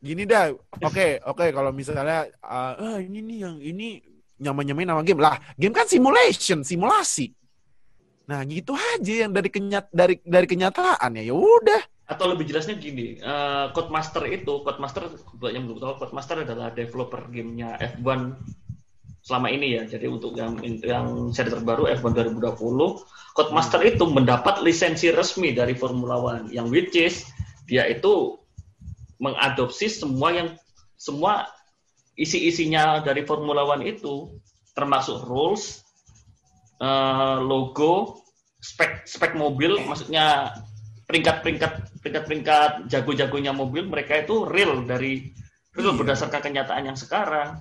[0.00, 0.50] Gini dah.
[0.80, 3.88] Oke, oke kalau misalnya ah ah, ini nih yang ini
[4.40, 5.20] nyaman-nyamain nama game.
[5.20, 7.36] Lah, game kan simulation, simulasi.
[8.26, 11.22] Nah, gitu aja yang dari kenyat dari dari kenyataan ya.
[11.30, 11.82] Ya udah.
[12.10, 15.06] atau lebih jelasnya gini, eh, Codemaster itu, Codemaster
[15.38, 18.34] buat yang belum tahu, Codemaster adalah developer gamenya F1
[19.22, 19.86] selama ini ya.
[19.86, 26.18] Jadi untuk yang yang seri terbaru F1 2020, Codemaster itu mendapat lisensi resmi dari Formula
[26.18, 27.30] One, yang which is
[27.70, 28.39] dia itu
[29.20, 30.48] mengadopsi semua yang
[30.96, 31.46] semua
[32.16, 34.32] isi-isinya dari Formula One itu,
[34.72, 35.84] termasuk rules,
[36.80, 38.24] eh, logo,
[38.60, 40.52] spek spek mobil, maksudnya
[41.08, 45.32] peringkat-peringkat peringkat-peringkat jago-jagonya mobil mereka itu real dari
[45.74, 45.98] real Iya.
[46.00, 47.60] berdasarkan kenyataan yang sekarang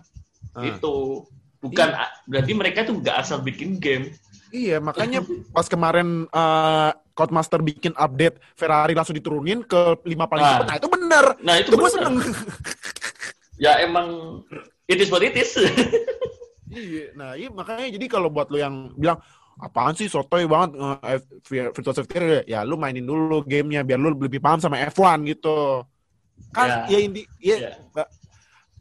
[0.55, 0.63] Ah.
[0.63, 1.25] itu
[1.59, 1.91] bukan
[2.29, 4.13] berarti mereka itu nggak asal bikin game
[4.49, 10.51] Iya, makanya pas kemarin uh, Codemaster bikin update Ferrari langsung diturunin ke lima paling Nah.
[10.55, 10.65] cepat.
[10.65, 11.25] Nah, itu benar.
[11.39, 12.15] nah itu Itu gue seneng.
[13.63, 14.07] ya emang
[14.85, 15.51] it is what it is
[16.69, 19.17] Iya, nah iya makanya jadi kalau buat lo yang bilang
[19.57, 20.77] apaan sih sotoy banget
[21.17, 25.25] F- virtual safety car ya lu mainin dulu gamenya biar lu lebih paham sama F1
[25.27, 25.81] gitu
[26.53, 26.93] kan Ya.
[26.93, 27.73] ya, inti ya Ya.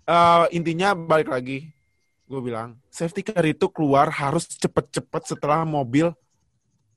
[0.05, 1.73] eh, intinya balik lagi
[2.29, 6.12] gue bilang safety car itu keluar harus cepet-cepet setelah mobil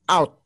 [0.06, 0.36] out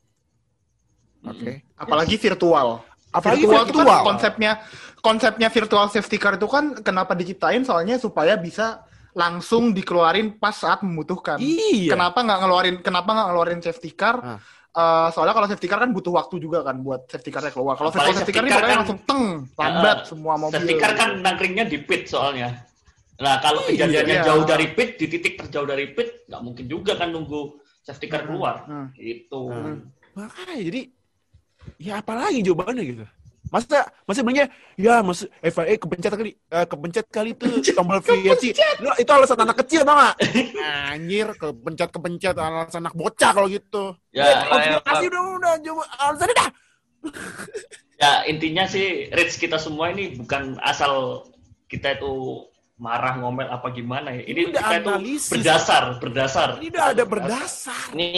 [1.23, 2.81] oke Apalagi virtual.
[3.13, 4.53] apalagi virtual, itu virtual, kan konsepnya
[5.01, 10.85] konsepnya virtual safety car itu kan kenapa diciptain soalnya supaya bisa langsung dikeluarin pas saat
[10.85, 11.41] membutuhkan.
[11.41, 14.21] iya Kenapa nggak ngeluarin kenapa nggak ngeluarin safety car?
[14.21, 14.37] Ah.
[14.77, 17.81] Eh, soalnya kalau safety car kan butuh waktu juga kan buat safety car keluar.
[17.81, 19.25] Kalau virtual safety safety car ini kan- langsung teng,
[19.57, 20.53] lambat Ah, semua mobil.
[20.53, 22.61] Safety car kan nangkringnya di pit soalnya.
[23.17, 23.89] Nah, kalau Iya.
[23.89, 28.07] kejadiannya jauh dari pit, di titik terjauh dari pit, nggak mungkin juga kan nunggu safety
[28.07, 28.67] car keluar.
[28.69, 28.89] Hmm.
[28.97, 29.49] Itu.
[29.49, 29.93] Hmm.
[30.13, 30.83] makanya jadi
[31.77, 33.05] ya apalagi jawabannya gitu
[33.47, 38.91] masa masa bilangnya ya mas FIA kepencet kali eh, kepencet kali tuh tombol VFC Lu,
[38.97, 40.17] itu alasan anak kecil tau gak?
[40.89, 45.85] anjir kepencet kepencet alasan anak bocah kalau gitu Ya, ya, ya, kasih udah udah coba
[46.01, 46.49] alasannya dah
[47.97, 51.25] Ya, intinya sih Rich kita semua ini bukan asal
[51.69, 52.45] kita itu
[52.77, 54.23] marah ngomel apa gimana ya.
[54.25, 55.31] Ini Ini udah kita itu analisis.
[55.33, 56.49] berdasar, berdasar.
[56.61, 58.09] ini udah ada berdasar Ini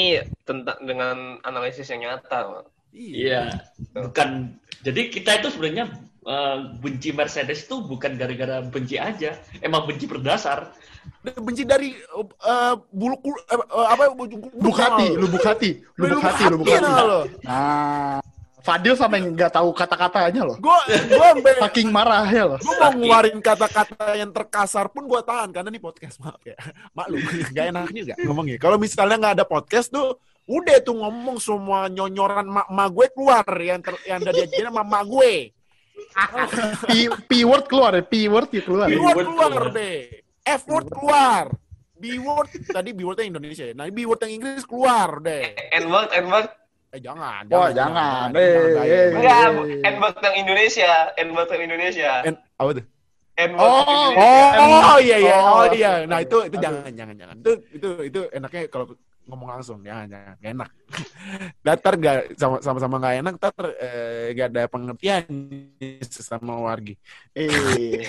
[0.43, 1.17] tentang dengan
[1.47, 2.67] analisis yang nyata.
[2.91, 3.63] Iya,
[3.95, 4.59] bukan.
[4.83, 5.87] Jadi kita itu sebenarnya
[6.27, 10.75] eh, benci Mercedes itu bukan gara-gara benci aja, emang benci berdasar.
[11.23, 14.11] Benci dari eh, bulu eh, eh, apa
[14.59, 15.71] Bukati, lu Bukati,
[16.03, 16.83] lu Lu Bukati, lu Bukati.
[17.47, 18.19] Nah,
[18.69, 20.57] Fadil sampai nggak tahu kata-katanya loh.
[20.61, 20.77] Gua
[21.09, 22.59] gua sampai Saking marah ya loh.
[22.61, 26.53] gue mau ngeluarin kata-kata yang terkasar pun gue tahan karena ini podcast maaf ya
[26.93, 27.25] maklum
[27.57, 32.45] gak enak juga ngomongnya kalau misalnya nggak ada podcast tuh udah tuh ngomong semua nyonyoran
[32.45, 35.33] mak mak gue keluar yang ter, yang dari aja sama mak gue
[36.89, 36.93] P,
[37.29, 38.87] P word keluar ya, P word ya keluar.
[38.89, 39.73] P word word keluar keluar.
[39.73, 39.91] be
[40.45, 41.45] F word keluar
[41.99, 45.53] B word tadi B word yang Indonesia ya nah B word yang Inggris keluar deh
[45.85, 46.49] N-word, N-word.
[46.89, 48.33] Eh jangan Wah, jangan.
[48.33, 48.49] jangan, Eh,
[48.81, 49.07] eh.
[49.13, 49.81] Enggak, Eh.
[50.25, 50.93] Yang Indonesia.
[51.17, 52.11] N-word yang Indonesia.
[52.25, 52.85] En- apa tuh
[53.39, 54.89] Oh, yang Indonesia.
[54.89, 55.93] Oh iya iya oh Oh, iya.
[56.05, 57.37] Nah itu itu jangan jangan jangan.
[57.39, 58.87] Itu itu itu enaknya kalau
[59.29, 60.71] ngomong langsung jangan jangan gak enak.
[61.67, 63.35] Datar gak sama sama sama gak enak.
[63.37, 65.25] Datar eh, gak ada pengertian
[66.03, 66.97] sesama wargi.
[67.33, 68.03] Eh.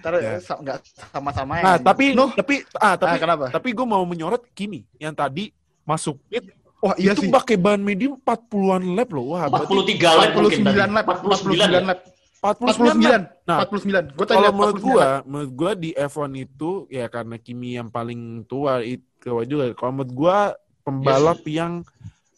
[0.00, 0.36] Ntar Ya.
[0.40, 0.76] sa- nggak
[1.08, 2.28] sama-sama Nah tapi Nuh.
[2.32, 3.44] tapi ah Tapi, tapi kenapa?
[3.48, 5.48] tapi gue mau menyorot gini yang tadi
[5.82, 6.44] masuk pit
[6.84, 7.32] Wah iya itu sih.
[7.32, 9.32] pakai ban medium 40-an lap loh.
[9.32, 10.92] Wah, berarti 43 lap mungkin 49 tadi.
[10.92, 11.80] lap, 49 ya?
[11.80, 11.98] 49 lap.
[12.44, 13.20] 49 lap.
[13.40, 13.48] 49.
[13.48, 14.12] Nah, 49.
[14.12, 17.70] Gue tadi kalau lihat menurut 49 gua, menurut gua di F1 itu ya karena Kimi
[17.80, 19.00] yang paling tua itu
[19.48, 19.64] juga.
[19.72, 20.36] Kalau menurut gua
[20.84, 21.80] pembalap yang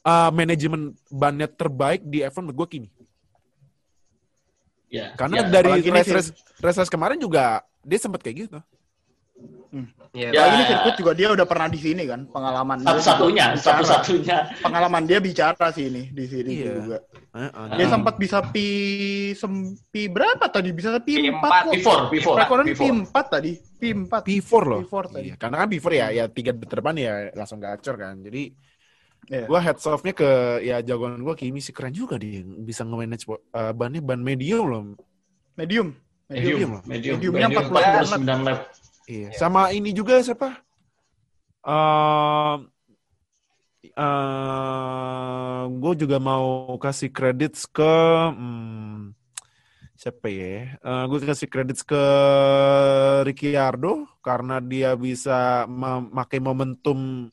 [0.07, 2.89] uh, manajemen bannya terbaik di F1 menurut gua Kimi.
[4.87, 5.51] Ya, Karena ya.
[5.51, 6.31] dari apalagi ini race, race,
[6.63, 8.59] race race kemarin juga dia sempat kayak gitu.
[10.13, 10.41] Iya, Ya.
[10.41, 14.39] Apalagi ini sirkuit juga dia udah pernah di sini kan, pengalaman dia satu-satunya, satu-satunya.
[14.65, 16.73] Pengalaman dia bicara sih ini di sini Iya.
[16.73, 16.99] juga.
[17.37, 17.67] Heeh.
[17.77, 17.95] Dia Hmm.
[18.01, 18.67] sempat bisa pi
[19.33, 20.73] sempi berapa tadi?
[20.73, 21.73] Bisa pi P4, 4 kok.
[21.77, 22.81] P4, P4, Rekornya P4.
[22.81, 23.53] pi 4 tadi.
[23.77, 24.23] Pi 4.
[24.25, 24.81] P4 loh.
[24.83, 25.27] P4 tadi.
[25.29, 28.17] Iya, karena kan P4 ya, ya tiga terdepan ya langsung gacor kan.
[28.21, 28.43] Jadi
[29.27, 29.45] Iya.
[29.45, 30.31] gua heads off-nya ke
[30.63, 34.83] ya jagoan gua Kimi sih keren juga dia bisa nge-manage uh, bannya ban medium loh.
[35.59, 35.93] Medium.
[36.27, 36.81] Medium.
[36.87, 38.59] Medium, medium, Mediumnya 49 49 lap.
[39.07, 39.31] Iya.
[39.39, 40.59] Sama ini juga siapa?
[41.67, 42.71] Um,
[45.79, 47.95] gue juga mau kasih kredit ke
[48.35, 49.15] hmm,
[49.97, 50.77] siapa ya?
[51.07, 52.03] gue kasih kredit ke
[53.25, 57.31] Ricciardo karena dia bisa memakai momentum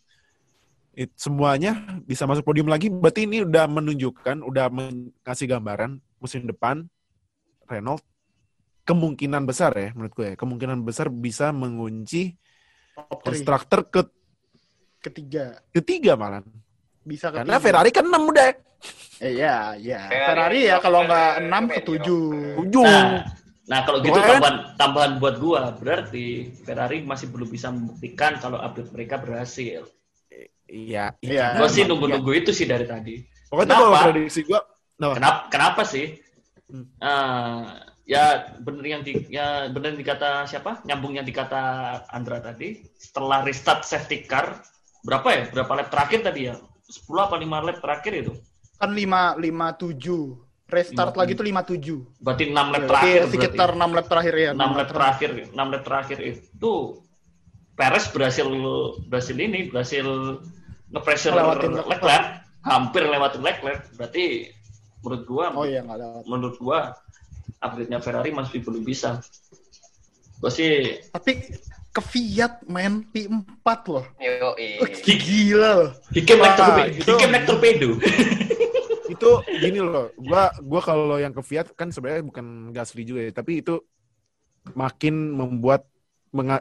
[0.94, 2.88] it, semuanya bisa masuk podium lagi.
[2.94, 6.86] Berarti ini udah menunjukkan, udah mengasih gambaran musim depan
[7.68, 8.12] Renault
[8.84, 12.36] kemungkinan besar ya menurut gue ya, kemungkinan besar bisa mengunci
[13.24, 14.02] konstruktor ke
[15.04, 15.60] Ketiga.
[15.76, 16.39] ketiga malah.
[17.04, 17.43] Bisa ketiga.
[17.43, 18.46] Karena Ferrari kan 6 udah.
[19.19, 20.08] Eh, iya, iya.
[20.08, 22.72] Ferrari Ferrari ya kalau nggak 6 ke 7.
[22.72, 22.88] 7.
[22.88, 23.08] Nah,
[23.67, 28.96] nah kalau gitu tambahan tambahan buat gua berarti Ferrari masih belum bisa membuktikan kalau update
[28.96, 29.84] mereka berhasil.
[30.72, 31.19] Iya.
[31.19, 31.60] Iya.
[31.60, 33.19] Gua sih nunggu-nunggu itu sih dari tadi.
[33.52, 33.84] Pokoknya Kenapa?
[33.84, 34.60] kalau prediksi gue,
[35.04, 35.10] no.
[35.19, 36.15] Kenapa kenapa sih?
[36.72, 36.88] Hmm.
[37.04, 40.84] Ah, ya bener yang di ya yang dikata siapa?
[40.84, 41.62] Nyambung yang dikata
[42.12, 42.84] Andra tadi.
[43.00, 44.60] Setelah restart safety car
[45.04, 45.44] berapa ya?
[45.52, 46.56] Berapa lap terakhir tadi ya?
[46.84, 48.34] 10 apa 5 lap terakhir itu?
[48.80, 50.54] Kan 5 57.
[50.74, 51.22] Restart 57.
[51.22, 52.24] lagi tuh 57.
[52.24, 53.22] Berarti 6 lap Berarti terakhir.
[53.32, 54.52] sekitar 6 lap terakhir ya.
[54.52, 56.74] 6 lap terakhir, 6 lap terakhir itu
[57.74, 58.46] Perez berhasil
[59.10, 60.06] berhasil ini, berhasil
[60.94, 61.34] nge-pressure
[61.89, 63.89] Leclerc, hampir lewatin Leclerc.
[63.98, 64.54] Berarti
[65.02, 65.82] menurut gua Oh iya
[66.30, 66.94] menurut gua
[67.62, 69.20] upgrade-nya Ferrari masih belum bisa.
[70.40, 71.32] Gua sih Tapi
[71.94, 74.06] ke Fiat men P4 loh.
[74.18, 74.58] Yo,
[75.06, 75.92] Gila loh.
[76.10, 76.90] Hikem Wah, naik torpedo.
[76.90, 77.90] itu- Hikem naik torpedo.
[79.14, 79.30] itu
[79.62, 83.62] gini loh, gua gua kalau yang ke Fiat kan sebenarnya bukan Gasly juga ya, tapi
[83.62, 83.78] itu
[84.74, 85.86] makin membuat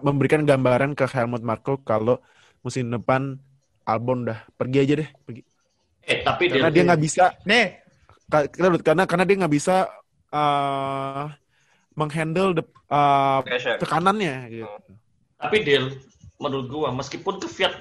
[0.04, 2.20] memberikan gambaran ke Helmut Marko kalau
[2.60, 3.40] musim depan
[3.88, 5.42] Albon udah pergi aja deh, pergi.
[6.02, 7.78] Eh, tapi Karena dia, nggak bisa Nih,
[8.28, 8.50] ka-
[8.82, 9.86] karena karena dia nggak bisa
[10.32, 11.28] uh,
[11.92, 13.76] menghandle the, uh, Pressure.
[13.78, 14.66] tekanannya gitu.
[15.36, 15.92] tapi Del,
[16.40, 17.74] menurut gua meskipun ke Fiat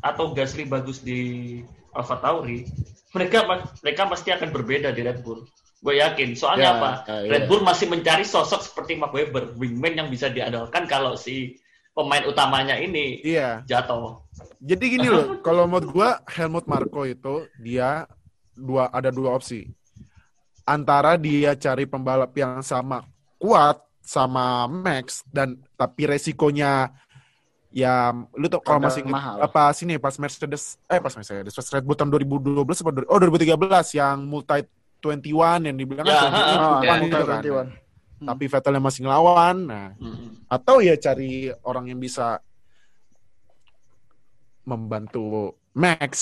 [0.00, 1.60] atau Gasly bagus di
[1.92, 2.64] Alfa Tauri,
[3.12, 3.44] mereka
[3.82, 5.42] mereka pasti akan berbeda di Red Bull.
[5.78, 6.34] Gue yakin.
[6.34, 6.90] Soalnya Ya, apa?
[7.06, 11.54] ya, Red Bull masih mencari sosok seperti Mark Webber, wingman yang bisa diandalkan kalau si
[11.94, 13.62] pemain utamanya ini Iya.
[13.62, 14.22] jatuh.
[14.58, 18.06] Jadi gini loh, kalau menurut gua Helmut Marko itu dia
[18.54, 19.70] dua ada dua opsi.
[20.68, 23.00] Antara dia cari pembalap yang sama
[23.36, 26.92] kuat sama Max dan tapi resikonya
[27.70, 29.36] ya lu tuh kalau masih mahal.
[29.38, 33.18] apa sini pas Mercedes eh pas Mercedes pas Red Bull tahun 2012 apa dua- oh
[33.18, 33.52] 2013
[33.94, 34.64] yang multi
[34.98, 35.28] 21
[35.62, 37.40] yang dibilang Ya, kan 21 ah, ya, itu kan.
[38.18, 38.26] 21.
[38.26, 39.56] Tapi Vettel yang masih ngelawan.
[39.62, 40.28] Nah, Mm.
[40.48, 41.30] atau ya cari
[41.62, 42.42] orang yang bisa
[44.64, 46.12] membantu Max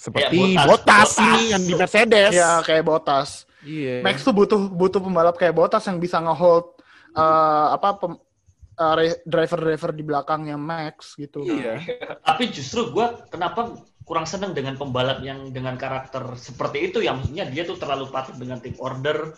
[0.00, 0.66] seperti Ya.
[0.66, 1.10] Bottas, Bottas.
[1.22, 2.32] ini yang di Mercedes.
[2.32, 3.46] Ya kayak Botas.
[3.64, 4.04] Iya.
[4.04, 6.76] Max tuh butuh butuh pembalap kayak Botas yang bisa ngehold
[7.16, 8.20] eh, apa pem-
[8.74, 11.42] re- driver-driver di belakangnya Max gitu.
[11.42, 11.80] Iya.
[12.20, 13.74] Tapi justru gua kenapa
[14.04, 18.36] kurang seneng dengan pembalap yang dengan karakter seperti itu ya maksudnya dia tuh terlalu patuh
[18.36, 19.32] dengan tim order.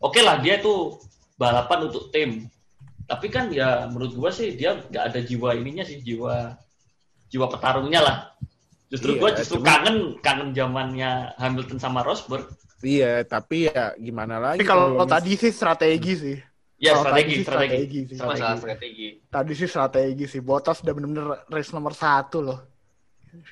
[0.00, 1.00] Oke lah dia tuh
[1.36, 2.46] balapan untuk tim.
[3.08, 6.54] Tapi kan ya menurut gua sih dia nggak ada jiwa ininya sih jiwa
[7.32, 8.16] jiwa petarungnya lah.
[8.90, 12.50] Justru Iya, gua justru cuma- kangen kangen zamannya Hamilton sama Rosberg.
[12.80, 14.64] Iya, tapi ya gimana lagi?
[14.64, 16.36] Tapi kalau mis- tadi sih strategi sih.
[16.80, 18.16] Ya Kalau strategi, tadi sih strategi, strategi sih.
[18.16, 18.40] strategi.
[18.40, 19.08] Masalah strategi.
[19.28, 20.40] Tadi sih strategi sih.
[20.40, 22.58] Botas udah bener-bener race nomor satu loh.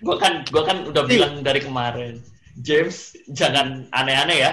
[0.01, 2.25] Gua kan gua kan udah bilang dari kemarin.
[2.59, 4.53] James jangan aneh-aneh ya.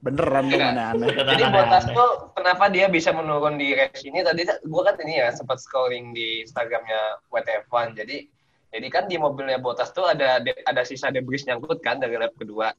[0.00, 1.08] Beneran dong aneh-aneh.
[1.12, 1.42] Jadi.
[1.52, 4.24] Bottas tuh kenapa dia bisa menurun di race ini?
[4.24, 7.92] Tadi gue kan ini ya sempat scrolling di Instagramnya WTF1.
[7.92, 8.24] Jadi
[8.70, 12.70] jadi kan di mobilnya Bottas tuh ada ada sisa debris nyangkut kan dari lap kedua.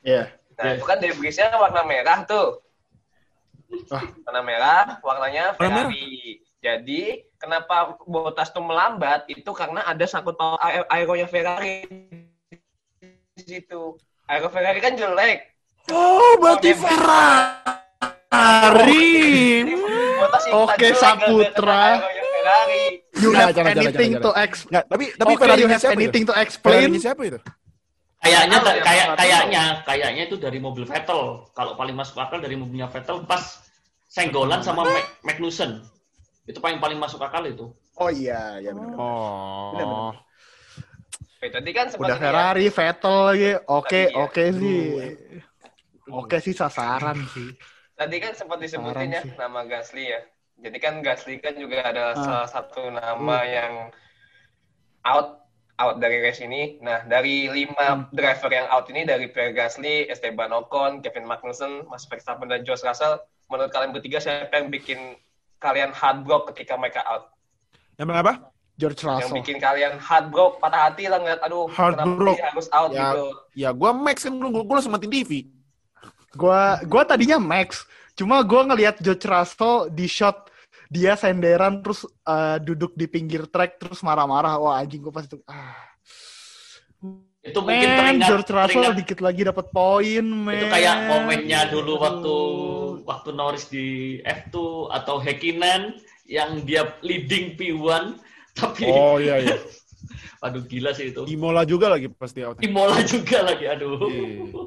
[0.00, 0.28] Iya.
[0.54, 0.72] Nah Iya.
[0.76, 2.60] itu kan debrisnya warna merah tuh.
[3.88, 4.04] Wah.
[4.22, 6.38] Warna merah, warnanya Warna Ferrari.
[6.60, 7.00] Jadi
[7.36, 9.24] kenapa Bottas tuh melambat?
[9.26, 11.82] Itu karena ada sangkut paut aer- aeronya Ferrari
[13.34, 13.98] di situ.
[14.24, 15.52] Aero Ferrari kan jelek.
[15.90, 19.08] Oh, berarti Oh, Ferrari.
[20.16, 21.84] Bottas ikutan Oke, jelek Saputra.
[22.00, 23.03] Ferrari.
[23.24, 24.68] You Jangan, have jangan, anything jangan, to explain.
[24.70, 26.30] Enggak, tapi tapi Oke, Ferrari you have siapa anything itu?
[26.30, 26.80] to explain.
[26.84, 27.38] Ferrari siapa itu?
[28.24, 31.20] Kayaknya ya, kayak nggak kayaknya kayaknya itu dari mobil Vettel.
[31.52, 33.64] Kalau paling masuk akal dari mobilnya Vettel pas
[34.08, 35.80] senggolan sama Mac- Magnussen.
[36.44, 37.68] Itu paling paling masuk akal itu.
[37.96, 38.96] Oh iya, iya bener.
[38.96, 39.72] Oh.
[39.72, 40.16] Bener, bener.
[41.36, 43.50] Oke, tadi kan sempat Udah ini ya, Ferrari, Vettel lagi.
[43.68, 44.24] Oke, Tadi ya.
[44.24, 44.80] oke sih.
[46.04, 47.48] Oke sih sasaran sih.
[47.94, 50.20] Tadi kan sempat disebutin ya nama Gasly ya.
[50.64, 52.16] Jadi kan Gasly kan juga ada Ah.
[52.16, 53.92] salah satu nama yang
[55.04, 56.80] out out dari race ini.
[56.80, 62.06] Nah, dari lima driver yang out ini dari Pierre Gasly, Esteban Ocon, Kevin Magnussen, Max
[62.06, 65.18] Verstappen dan George Russell, menurut kalian bertiga siapa yang bikin
[65.58, 67.28] kalian heartbroken ketika mereka out?
[67.96, 68.32] Yang apa?
[68.74, 69.36] George Yang Russell.
[69.36, 72.34] bikin kalian heartbroken, patah hati lah ngeliat, aduh, kenapa Heartbroken.
[72.34, 73.02] dia harus out Ya.
[73.04, 73.24] gitu.
[73.54, 75.30] Ya gua Max kan gua, gua langsung matiin TV.
[76.32, 77.82] Gua gua tadinya Max,
[78.14, 80.50] cuma gua ngelihat George Russell di shot
[80.94, 84.54] dia senderan terus eh, duduk di pinggir trek terus marah-marah.
[84.62, 85.74] Wah anjing gua pas itu ah.
[87.44, 90.56] Itu mungkin Man, teringat, George Russell teringat- dikit lagi dapat poin, man.
[90.56, 92.34] itu kayak komennya dulu waktu
[93.04, 98.16] waktu Norris di F2 atau Häkkinen yang dia leading P1
[98.56, 99.60] tapi Oh iya iya.
[100.46, 101.28] aduh gila sih itu.
[101.28, 102.64] Imola juga lagi pasti out.
[102.64, 103.92] Imola juga lagi aduh.
[104.08, 104.64] Iya.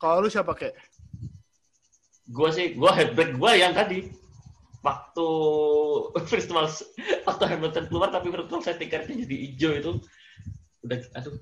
[0.00, 0.72] Kalau lu siapa kek?
[2.30, 4.06] gua sih gua headback gua yang tadi
[4.80, 5.28] waktu
[6.30, 6.66] virtual
[7.28, 9.92] waktu Hamilton keluar tapi virtual safety car-nya jadi hijau itu
[10.80, 11.36] udah aduh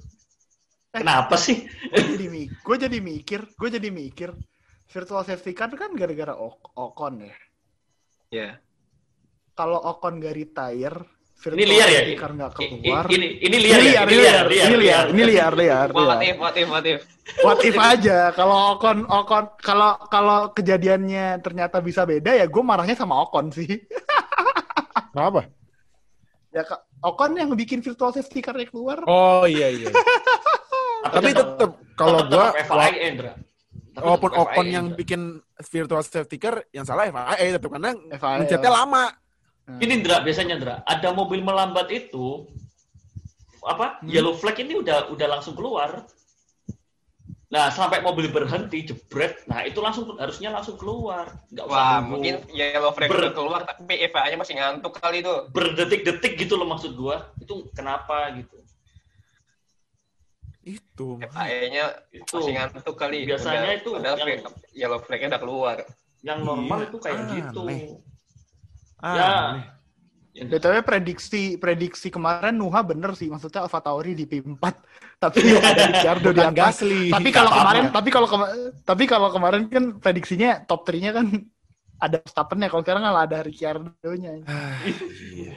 [0.91, 4.31] kenapa sih Gue jadi mikir, gue jadi mikir, gue jadi mikir.
[4.89, 7.37] Virtual safety car kan gara-gara Ok- Ocon ya.
[8.33, 8.51] Ya.
[9.53, 10.99] Kalau Ocon gak retire,
[11.39, 13.05] virtual ini liar ya car nggak keluar.
[13.15, 16.23] ini ini liar ya ini liar, ini liar, ini liar, liar, What liar.
[16.27, 17.01] if, what if, what if?
[17.47, 22.99] What if aja kalau Ocon Ocon kalau kalau kejadiannya ternyata bisa beda ya gue marahnya
[22.99, 23.71] sama Ocon sih.
[25.15, 25.47] Kenapa?
[26.53, 29.07] ya Kak, Ocon yang bikin virtual safety car keluar.
[29.07, 29.89] Oh iya iya.
[31.15, 32.27] Tapi tetap kalau
[33.99, 35.21] Tapi walaupun FIA, yang bikin
[35.59, 37.95] virtual safety car yang salah FIA tetap karena
[38.43, 39.05] mencetnya lama.
[39.69, 39.77] Nah.
[39.79, 42.49] Ini Ndra, biasanya Ndra, ada mobil melambat itu
[43.61, 44.01] apa?
[44.01, 44.09] Hmm.
[44.09, 46.09] Yellow flag ini udah udah langsung keluar.
[47.49, 51.33] Nah, sampai mobil berhenti jebret, nah itu langsung harusnya langsung keluar.
[51.49, 55.21] Nggak usah Wah, nunggu mungkin yellow flag Ber- udah keluar tapi EVA-nya masih ngantuk kali
[55.21, 55.33] itu.
[55.53, 57.33] berdetik-detik gitu loh maksud gua.
[57.41, 58.57] Itu kenapa gitu.
[60.61, 61.17] Itu.
[61.21, 63.25] EVA-nya Itu masih ngantuk kali.
[63.25, 65.79] Biasanya Udah- itu udah yang- flag- yellow flag-nya udah keluar.
[66.19, 67.35] yang normal Iya, itu kayak aneh.
[67.39, 67.63] gitu.
[68.99, 69.29] Ah, Ya.
[69.53, 69.67] aneh.
[70.39, 74.63] BTW prediksi prediksi kemarin Nuha bener sih maksudnya Alfa Tauri di P4
[75.19, 76.79] tapi ada Ricciardo di atas.
[76.79, 77.11] Gasly.
[77.11, 78.53] Tapi kalau Nggak kemarin tapi kalau kema-
[78.85, 81.27] tapi kalau kemarin kan prediksinya top 3-nya kan
[81.99, 84.47] ada Verstappen-nya kalau sekarang malah ada Ricciardo-nya.
[84.47, 85.51] Ah, iya.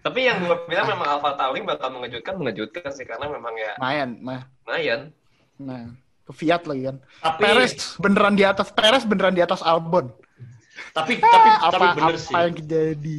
[0.00, 4.10] Tapi yang gue bilang memang Alpha Tauri bakal mengejutkan, mengejutkan sih karena memang ya Lumayan,
[4.20, 5.00] nah, lumayan.
[5.56, 5.82] nah
[6.22, 6.96] ke Fiat lagi kan.
[7.18, 10.14] Tapi Perez beneran di atas Perez beneran di atas Albon.
[10.92, 12.34] Tapi tapi apa tapi bener apa sih.
[12.34, 13.18] yang terjadi?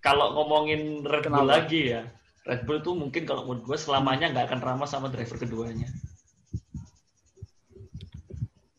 [0.00, 1.60] Kalau ngomongin Red Bull Kenapa?
[1.60, 2.08] lagi ya,
[2.48, 5.92] Red Bull tuh mungkin kalau menurut gue selamanya nggak akan ramah sama driver keduanya.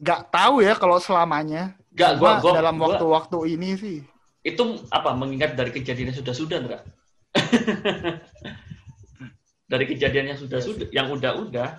[0.02, 1.78] Gak tahu ya kalau selamanya.
[1.94, 4.00] Gak, gua, gua, dalam waktu-waktu ini sih.
[4.42, 6.82] itu apa mengingat dari kejadian yang sudah-sudah enggak?
[9.72, 11.78] dari kejadian yang sudah-sudah, yang udah-udah,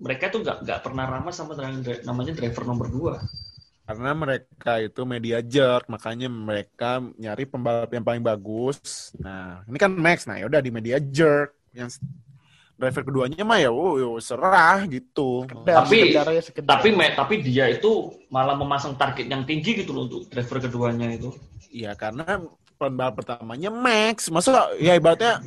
[0.00, 1.52] mereka tuh nggak nggak pernah ramah sama
[2.08, 3.20] namanya driver nomor dua.
[3.88, 9.16] Karena mereka itu media jerk, makanya mereka nyari pembalap yang paling bagus.
[9.16, 11.56] Nah, ini kan Max, nah yaudah di media jerk.
[11.72, 11.96] Yang
[12.76, 15.48] driver keduanya mah ya, oh, yo, serah gitu.
[15.48, 16.68] Sekedar, Tapi- sekedar ya, sekedar.
[16.76, 21.08] Tapi me- tapi dia itu malah memasang target yang tinggi gitu loh untuk driver keduanya
[21.08, 21.32] itu.
[21.72, 22.44] Iya, karena
[22.76, 24.28] pembalap pertamanya Max.
[24.28, 25.40] Masa ya ibaratnya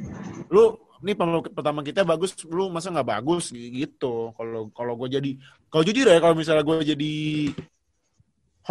[0.49, 4.33] lu ini pembalap pertama kita bagus, lu masa nggak bagus gitu.
[4.33, 5.31] Kalau kalau gue jadi
[5.69, 7.13] kalau jujur ya kalau misalnya gue jadi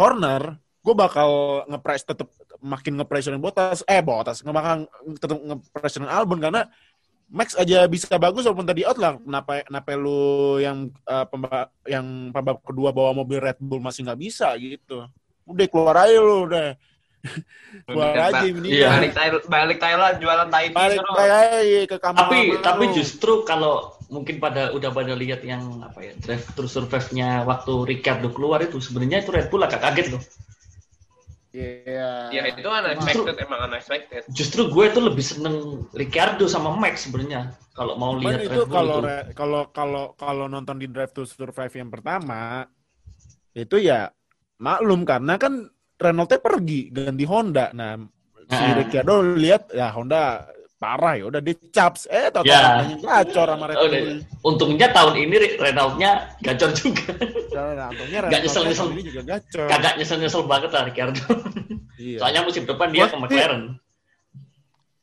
[0.01, 1.29] Horner, gue bakal
[1.69, 4.75] ngepress tetap makin ngepressurein Bottas, eh Bottas, nggak bakal
[5.21, 6.65] tetap ngepressurein Albon karena
[7.31, 9.15] Max aja bisa bagus walaupun tadi out lah.
[9.15, 14.19] Kenapa kenapa lu yang eh, pemba- yang pembalap kedua bawa mobil Red Bull masih nggak
[14.19, 15.07] bisa gitu.
[15.47, 16.75] Udah keluar aja lu udah.
[17.87, 18.83] keluar aja ini.
[18.83, 18.99] Iya.
[18.99, 21.15] Balik Thailand, balik Thailand jualan Thai tea Balik suruh.
[21.23, 22.19] aja ke kamar.
[22.19, 27.47] Tapi tapi justru kalau mungkin pada udah pada lihat yang apa ya drive thru survive-nya
[27.47, 30.23] waktu Ricardo keluar itu sebenarnya itu Red Bull agak kaget loh.
[31.51, 32.31] Iya.
[32.31, 34.23] Ya itu unexpected, emang unexpected.
[34.31, 38.67] Justru gue tuh lebih seneng Ricardo sama Max sebenarnya kalau mau Cuman lihat itu Red
[38.67, 39.31] Bull kalau itu.
[39.35, 42.67] kalau kalau kalau nonton di Drive to Survive yang pertama
[43.55, 44.11] itu ya
[44.59, 47.71] maklum karena kan Renault pergi ganti Honda.
[47.75, 47.95] Nah,
[48.47, 48.65] si.
[48.75, 52.81] Ricciardo lihat ya Honda parah ya udah dicaps eh tau Ya.
[52.97, 54.25] gacor sama Red Bull.
[54.41, 57.13] Untungnya tahun ini Renault-nya gacor juga.
[57.51, 58.81] Nah, untungnya Renault nyesel-nyesel.
[58.81, 59.67] tahun ini juga gacor.
[59.69, 61.23] Kagak nyesel-nyesel banget lah Ricardo.
[61.95, 62.17] Iya.
[62.17, 63.77] Soalnya musim depan dia ke McLaren.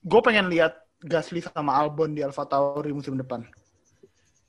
[0.02, 3.46] Gue pengen lihat Gasly sama Albon di Alfa Tauri musim depan.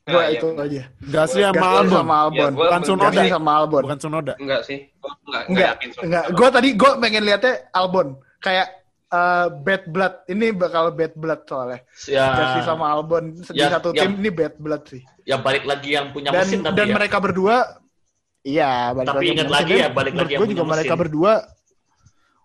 [0.04, 0.64] Gue Nah, itu iya.
[0.64, 0.84] aja.
[1.04, 2.34] Gasly sama Gasly Albon, sama Albon.
[2.34, 2.98] Ya, Bukan.
[2.98, 3.84] Gasly sama Albon.
[3.86, 4.34] bukan Tsunoda.
[4.40, 6.26] Enggak sih, gue enggak, enggak Enggak.
[6.34, 8.08] Gue tadi gue pengen lihatnya Albon.
[8.40, 8.68] Kayak
[9.10, 10.14] eh, bad blood.
[10.26, 11.80] Ini bakal bad blood soalnya.
[12.06, 14.04] Ya, Gasly sama Albon di Ya, satu ya.
[14.04, 15.02] tim ini bad blood sih.
[15.22, 16.94] ya balik lagi yang punya Dan mesin tapi dan ya.
[16.96, 17.56] mereka berdua
[18.40, 19.84] Iya, balik Tapi lagi ingat yang lagi mesin.
[19.84, 21.02] ya, balik lagi yang gue juga punya mereka mesin.
[21.02, 21.34] berdua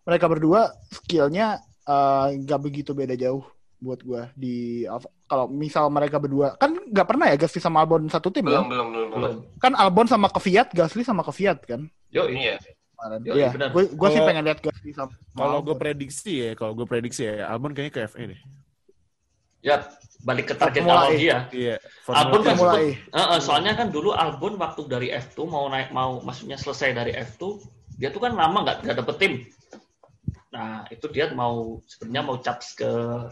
[0.02, 1.46] mereka berdua skillnya
[1.82, 3.44] eh, nggak begitu beda jauh
[3.78, 8.04] buat gue di Alfa- kalau misal mereka berdua kan nggak pernah ya Gasly sama Albon
[8.06, 8.68] satu tim belum, kan?
[8.68, 9.34] belum, belum, belum.
[9.56, 12.56] kan Albon sama ke Fiat Gasly sama ke Fiat kan Yo, Iya.
[12.94, 13.18] Kemarin.
[13.26, 17.26] Iya, gue gue sih pengen lihat Gasly sama Kalau gue prediksi ya, kalau gue prediksi
[17.26, 18.40] ya, Albon kayaknya ke FE deh.
[19.64, 19.80] ya
[20.20, 21.18] balik ke target Formula awal E.
[21.18, 21.36] dia.
[21.48, 21.76] Iya.
[22.06, 23.16] Albon kan Formula sempet- E.
[23.16, 27.12] Eh, eh, soalnya kan dulu Albon waktu dari F2 mau naik mau maksudnya selesai dari
[27.12, 27.64] F2
[27.96, 29.32] dia tuh kan lama nggak nggak dapet tim.
[30.52, 32.90] Nah itu dia mau sebenarnya mau caps ke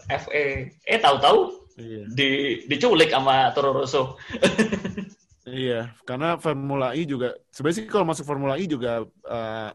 [0.09, 0.45] FE.
[0.83, 2.05] Eh tahu-tahu Iya.
[2.09, 2.29] di
[2.65, 4.17] diculik sama Toro Rosso.
[5.43, 9.69] Iya, karena Formula E juga sebenarnya sih kalau masuk Formula E juga eh,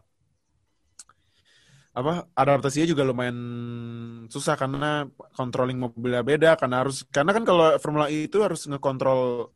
[1.89, 3.37] apa adaptasinya juga lumayan
[4.29, 9.49] susah karena controlling mobilnya beda karena harus karena kan kalau Formula E itu harus ngekontrol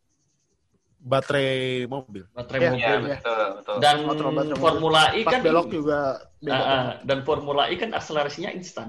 [1.04, 2.24] baterai mobil.
[2.32, 3.00] baterai Iya, mobil.
[3.12, 3.18] Iya.
[3.20, 3.76] betul, betul.
[3.84, 4.62] Dan Kontrol baterai mobil.
[4.64, 6.00] Formula E pas kan belok juga
[6.40, 6.96] beda Ah, ah, banget.
[7.08, 8.88] dan Formula E kan akselerasinya instan.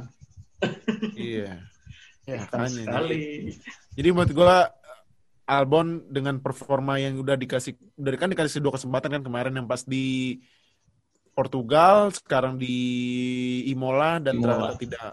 [1.18, 1.59] iya.
[2.25, 2.41] Ya.
[2.49, 3.53] Sekali.
[3.95, 4.57] Jadi menurut gua
[5.45, 9.84] Albon dengan performa yang udah dikasih udah kan dikasih dua kesempatan kan kemarin yang pas
[9.84, 10.40] di
[11.34, 12.76] Portugal, sekarang di
[13.68, 14.72] Imola dan Imola.
[14.72, 15.05] ternyata tidak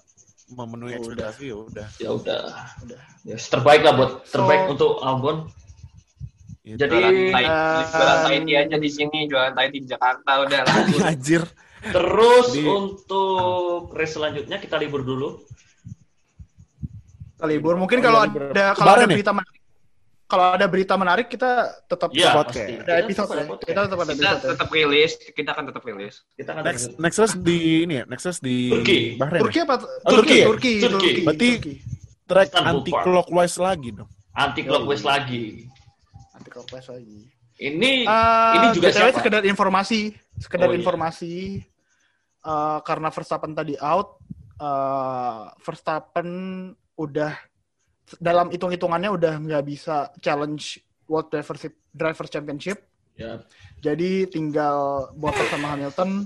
[0.53, 0.99] memenuhi Udah.
[1.01, 1.87] ekspektasi ya udah.
[1.97, 2.41] Ya udah.
[2.85, 3.01] Udah.
[3.25, 5.37] Ya, terbaik lah buat terbaik So- untuk Albon.
[6.61, 6.77] Gitu.
[6.77, 7.45] Jadi Jualan Thai,
[8.45, 10.75] eh, aja di sini, jualan tea di Jakarta udah lah.
[11.09, 11.41] Anjir.
[11.81, 15.41] Terus Di- untuk race selanjutnya kita libur dulu.
[17.33, 17.73] Kita libur.
[17.81, 19.09] Mungkin kalau ada kalau ada ya?
[19.09, 19.60] berita menarik,
[20.31, 21.51] kalau ada berita menarik kita
[21.83, 22.55] tetap Iya, podcast.
[22.55, 22.73] pasti.
[22.79, 23.43] ada episode ya.
[23.43, 23.67] podcast.
[23.67, 24.39] Kita tetap ada Kita episode.
[24.39, 24.51] ya.
[24.55, 26.15] tetap rilis, kita akan tetap rilis.
[26.31, 28.97] Kita Next next race di ini ya, next race di Turki.
[29.19, 29.35] Bahrain.
[29.35, 29.43] ya?
[29.43, 29.75] Turki apa?
[29.75, 30.45] Oh, Turki ya?
[30.47, 30.87] Turki, Turki.
[30.87, 31.21] Turki.
[31.21, 31.75] Berarti- Turki.
[32.23, 34.09] Track Istanbul anti clockwise lagi dong.
[34.31, 35.43] anti clockwise lagi.
[36.31, 37.19] Nanti clockwise lagi.
[37.59, 39.19] Ini Eh, ini juga siapa?
[39.19, 40.79] sekedar informasi, sekedar Oh, iya.
[40.79, 41.59] informasi
[42.41, 44.15] eh, karena Verstappen tadi out,
[44.57, 46.27] eh, Verstappen
[46.95, 47.33] udah
[48.19, 52.77] dalam hitung-hitungannya udah nggak bisa challenge World Drivers Drivers Championship.
[53.19, 53.43] Ya,
[53.83, 56.25] Jadi tinggal Bottas sama Hamilton.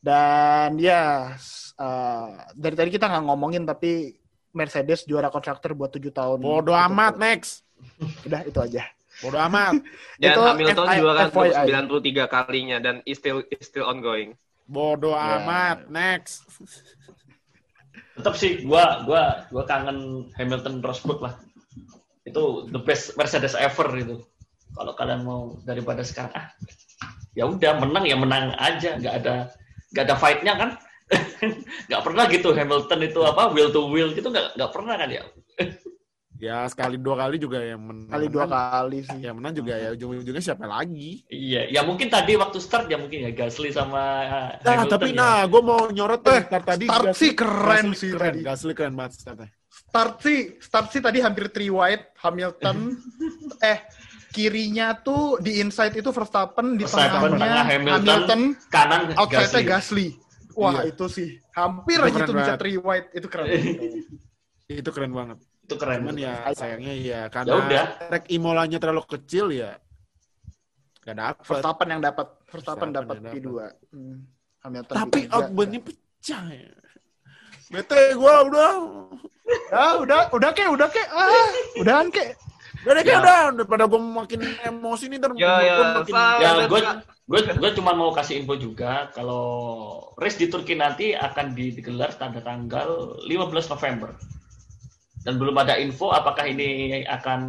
[0.00, 1.34] Dan ya
[1.76, 4.16] eh, dari tadi kita nggak ngomongin tapi
[4.50, 6.40] Mercedes juara kontraktor buat tujuh tahun.
[6.42, 7.62] Bodoh amat next.
[8.26, 8.84] Udah itu aja.
[9.20, 9.78] Bodoh amat.
[10.16, 11.66] Dan Itu Hamilton FI juara untuk FYI.
[12.24, 14.34] 93 kalinya dan is still is still ongoing.
[14.64, 15.42] Bodoh Ya.
[15.42, 16.46] amat next.
[18.18, 21.34] Tetap sih gua gua gua kangen Hamilton Rosberg lah.
[22.26, 24.16] Itu the best Mercedes ever itu.
[24.74, 26.46] Kalau kalian mau daripada sekarang ah
[27.34, 29.34] ya udah menang ya menang aja, nggak ada
[29.94, 30.70] nggak ada fight-nya kan.
[31.90, 35.26] nggak pernah gitu Hamilton itu apa wheel to wheel gitu nggak nggak pernah kan ya.
[36.40, 38.08] Ya sekali dua kali juga yang menang.
[38.08, 39.18] Kali dua kali sih.
[39.20, 41.20] Yang menang juga ya ujung-ujungnya siapa lagi?
[41.28, 45.20] Iya, ya mungkin tadi waktu start ya mungkin ya Gasly sama Nah, Hamilton tapi ya.
[45.20, 46.84] nah, gue mau nyorot Eh, start tadi.
[46.88, 48.24] start Gasly- sih keren Gasly sih keren.
[48.32, 48.40] tadi.
[48.40, 49.48] Gasly keren banget startnya.
[49.68, 52.96] Start sih, start sih tadi hampir three wide Hamilton.
[53.60, 53.78] eh
[54.32, 58.40] kirinya tuh di inside itu Verstappen, di Verstappen, tengahnya tengah Hamilton, Hamilton,
[58.72, 59.68] kanan outside-nya Gasly.
[59.68, 60.08] Gasly.
[60.56, 60.96] Wah Iya.
[60.96, 63.46] itu sih hampir Itu aja tuh bisa three wide itu keren.
[64.70, 65.38] Itu keren banget.
[65.70, 66.02] Itu keren.
[66.02, 67.84] Cuman ya sayangnya ya Ya karena udah.
[68.10, 69.78] track Imolanya terlalu kecil ya.
[71.06, 71.46] Gak dapet.
[71.46, 73.48] Verstappen yang dapat, Verstappen dapat yang P2.
[73.94, 74.16] Hmm.
[74.66, 75.32] Hamilton Tapi P3.
[75.32, 76.70] outboundnya pecah ya.
[77.70, 78.72] Bete gue udah.
[79.70, 81.06] Ya udah, udah kek, udah kek.
[81.14, 81.48] Ah,
[81.78, 82.34] udahan kek.
[82.82, 83.22] Udah deh, kayak Ya.
[83.22, 83.40] udah.
[83.62, 85.30] Daripada gue makin emosi nih ntar.
[85.38, 86.14] Ya, ya, makin...
[86.42, 86.80] Ya, gue
[87.30, 89.46] gue gue cuma mau kasih info juga kalau
[90.18, 94.10] race di Turki nanti akan digelar pada tanggal 15 November.
[95.20, 97.40] Dan belum ada info apakah ini akan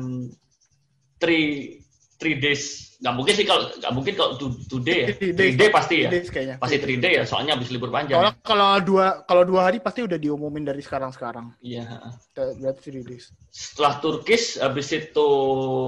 [1.21, 1.79] three
[2.21, 2.93] three days.
[3.01, 5.33] Nggak mungkin sih kalau nggak mungkin kalau two, two day ya.
[5.33, 6.09] Three day pasti ya.
[6.13, 6.55] Three days kayaknya.
[6.61, 8.21] Pasti three day ya, soalnya habis libur panjang.
[8.21, 11.57] Kalau kalau dua kalau dua hari pasti udah diumumin dari sekarang-sekarang.
[11.65, 12.13] Iya.
[12.37, 13.33] Berarti three days.
[13.49, 15.29] Setelah Turkish, habis itu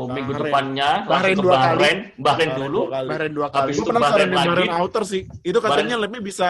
[0.09, 0.49] minggu Bahrain.
[0.49, 1.61] depannya Bahrain dua kali.
[1.61, 2.81] Bahrain, Bahrain Bahrain dulu.
[2.89, 3.61] Bahrain dua kali.
[3.61, 4.81] Habis itu Bahrain di Bahrain lagi.
[4.81, 5.21] Outer sih.
[5.45, 6.49] Itu katanya labnya bisa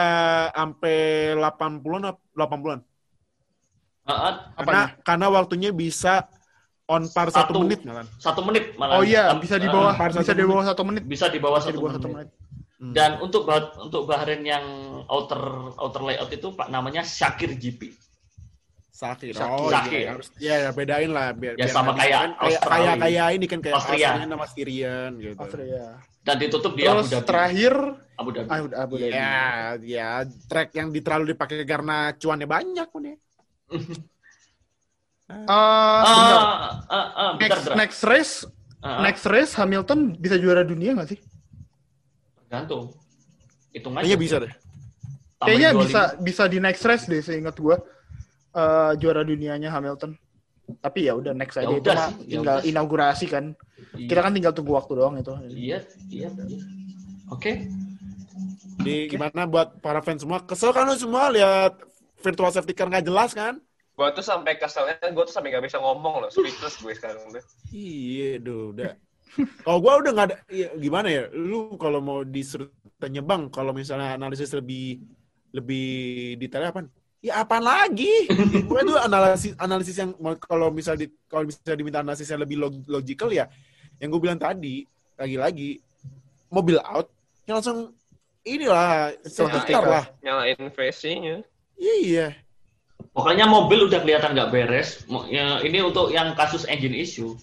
[0.56, 0.98] sampai
[1.36, 2.80] 80-an apa 80-an.
[4.04, 6.28] Heeh, Karena karena waktunya bisa
[6.86, 7.60] on par satu, Satu.
[7.62, 8.04] menit malah.
[8.18, 9.00] satu menit malah.
[9.00, 10.50] Oh iya, bisa di eh, bawah, Par bisa satu di menit.
[10.50, 11.04] bawah satu menit.
[11.06, 11.96] bisa di bawah satu di menit.
[11.96, 12.30] satu menit.
[12.76, 12.92] Hmm.
[12.92, 14.66] Dan untuk Bah- untuk Bahrain yang
[15.08, 15.40] outer
[15.78, 17.96] outer layout itu pak namanya Shakir GP.
[18.94, 19.34] Sakir.
[19.34, 19.58] Sakir.
[19.58, 22.44] Oh iya, harus ya, ya bedain lah biar Ya, biar sama kan- kayak kan kayak
[22.54, 22.84] Australia.
[22.84, 24.10] kayak kayak ini kan kayak Austria.
[24.22, 25.40] Sama Styrian gitu.
[25.40, 25.86] Austria.
[26.24, 27.26] Dan ditutup di Terus Abu Dhabi.
[27.26, 27.74] terakhir
[28.14, 28.48] Abu Dhabi.
[28.48, 29.12] ah, udah Abu Dhabi.
[29.12, 29.34] Ya,
[29.82, 30.10] ya
[30.46, 33.04] track yang di- terlalu dipakai karena cuannya banyak pun
[33.74, 33.98] ya.
[35.24, 36.42] Eh, Ah, bentar.
[36.92, 38.34] ah, ah, bentar, next next race,
[38.80, 41.20] ah, next race Hamilton bisa juara dunia nggak sih?
[42.44, 42.92] Tergantung.
[43.72, 44.04] Hitung aja.
[44.06, 44.54] Kayaknya bisa deh.
[44.54, 45.82] Tambahin Kayaknya 25.
[45.82, 47.80] bisa bisa di next race deh, seingat gua.
[48.54, 50.14] Eh, juara dunianya Hamilton.
[50.80, 52.70] Tapi ya udah next Ya aja itu udah mah sih, ya tinggal udah sih.
[52.70, 53.46] inaugurasi kan.
[53.98, 54.08] Iya.
[54.08, 55.34] Kita kan tinggal tunggu waktu doang itu.
[55.50, 56.30] Iya, iya.
[57.28, 57.68] Oke.
[58.80, 60.44] Di gimana buat para fans semua?
[60.44, 61.80] Kesel kan lu semua lihat
[62.24, 63.60] virtual safety car nggak jelas kan?
[63.94, 67.44] Gue tuh sampai keselnya, gue tuh sampai gak bisa ngomong loh, speechless gue sekarang udah.
[67.70, 68.98] Iya, duh, udah.
[69.34, 71.24] Kalau gua udah nggak ada, iya, gimana ya?
[71.34, 72.70] Lu kalau mau disuruh
[73.02, 75.02] tanya bang, kalau misalnya analisis lebih
[75.50, 75.86] lebih
[76.38, 76.86] detailnya apa?
[77.24, 78.28] Ya apaan lagi?
[78.70, 80.12] Gue itu analisis analisis yang
[80.44, 83.48] kalau misal di kalau bisa diminta analisis yang lebih log- logical ya,
[83.98, 84.84] yang gue bilang tadi
[85.16, 85.80] lagi-lagi
[86.52, 87.08] mobil out,
[87.48, 87.96] yang langsung
[88.44, 90.06] inilah safety car lah.
[90.20, 91.42] Nyalain face-nya.
[91.84, 92.28] Iya.
[93.12, 95.04] Pokoknya mobil udah kelihatan nggak beres.
[95.28, 97.36] Ya, ini untuk yang kasus engine issue.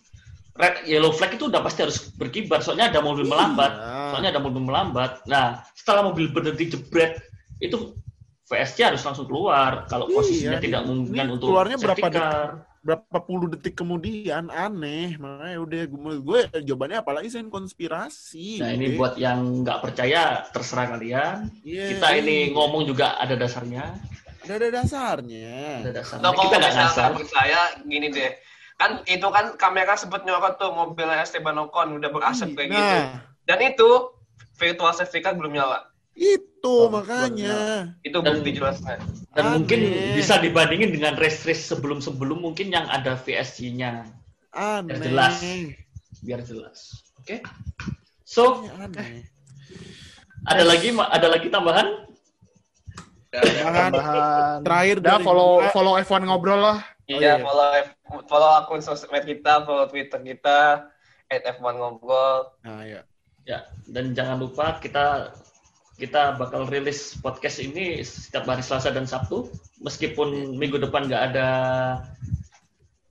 [0.57, 2.59] Red yellow flag itu udah pasti harus berkibar.
[2.59, 3.70] Soalnya ada mobil melambat.
[3.70, 4.09] Iya.
[4.11, 5.22] Soalnya ada mobil melambat.
[5.24, 7.22] Nah, setelah mobil berhenti jebret,
[7.62, 7.95] itu
[8.45, 9.86] VSC harus langsung keluar.
[9.86, 12.68] Kalau Iya, posisinya ini- tidak memungkinkan ini untuk keluarnya berapa detik?
[12.80, 18.97] berapa puluh detik kemudian aneh makanya udah gue, gue jawabannya apalagi saya konspirasi Nah, ini
[18.97, 21.53] buat yang nggak percaya terserah kalian.
[21.61, 22.57] Iya, Kita ini iya.
[22.57, 24.01] ngomong juga ada dasarnya.
[24.51, 26.22] Udah ada dasarnya Ada dasarnya.
[26.22, 28.32] Nah, kalau misalnya nggak percaya, gini deh.
[28.74, 32.80] Kan itu kan kamera sempat nyorot tuh mobilnya Esteban Ocon udah berasap kayak gitu.
[32.82, 33.88] nah Dan itu
[34.57, 35.86] virtual safety car belum nyala.
[36.12, 37.88] Itu Oh, makanya.
[38.03, 39.01] Itu Dan- bukti jelasnya.
[39.32, 39.53] Dan Aneh.
[39.57, 39.80] mungkin
[40.12, 44.05] bisa dibandingin dengan race-race sebelum-sebelum mungkin yang ada VSG-nya.
[44.51, 44.98] Aneh.
[44.98, 45.40] jelas.
[46.20, 47.01] Biar jelas.
[47.16, 47.40] Oke?
[48.24, 49.24] So, Ini aneh.
[50.44, 52.09] ada lagi ada lagi tambahan?
[53.31, 54.59] Tambahan Tambahan.
[54.61, 55.70] terakhir Udah dari follow gua.
[55.70, 56.78] follow F1 ngobrol lah.
[56.81, 57.35] Oh, Iya, iya.
[57.39, 57.68] follow
[58.26, 60.91] follow akun sosmed kita, follow Twitter kita,
[61.28, 62.51] @f1 ngobrol.
[62.61, 63.03] Nah, ya.
[63.43, 65.31] Ya, dan jangan lupa kita
[65.97, 69.47] kita bakal rilis podcast ini setiap hari Selasa dan Sabtu,
[69.78, 71.49] meskipun minggu depan nggak ada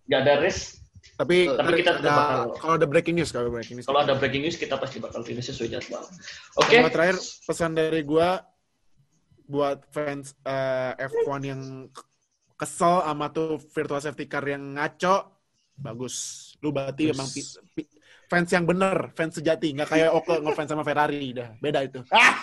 [0.05, 0.79] nggak ada race.
[1.15, 3.85] Tapi, Tapi kita tetap ada- bakal- kalau ada breaking news, kalau breaking news.
[3.85, 6.03] Kalau ada breaking news kita pasti bakal rilis sesuai jadwal.
[6.55, 6.75] Oke.
[6.77, 6.87] Oke.
[6.89, 8.39] terakhir pesan dari gua
[9.49, 11.89] buat fans eh, F1 yang
[12.53, 15.33] kesel sama tuh virtual safety car yang ngaco,
[15.73, 16.15] bagus.
[16.61, 17.25] Lu berarti emang
[18.29, 22.05] fans yang bener, fans sejati, nggak kayak Oke ngefans sama Ferrari, dah beda itu.
[22.13, 22.35] Nah,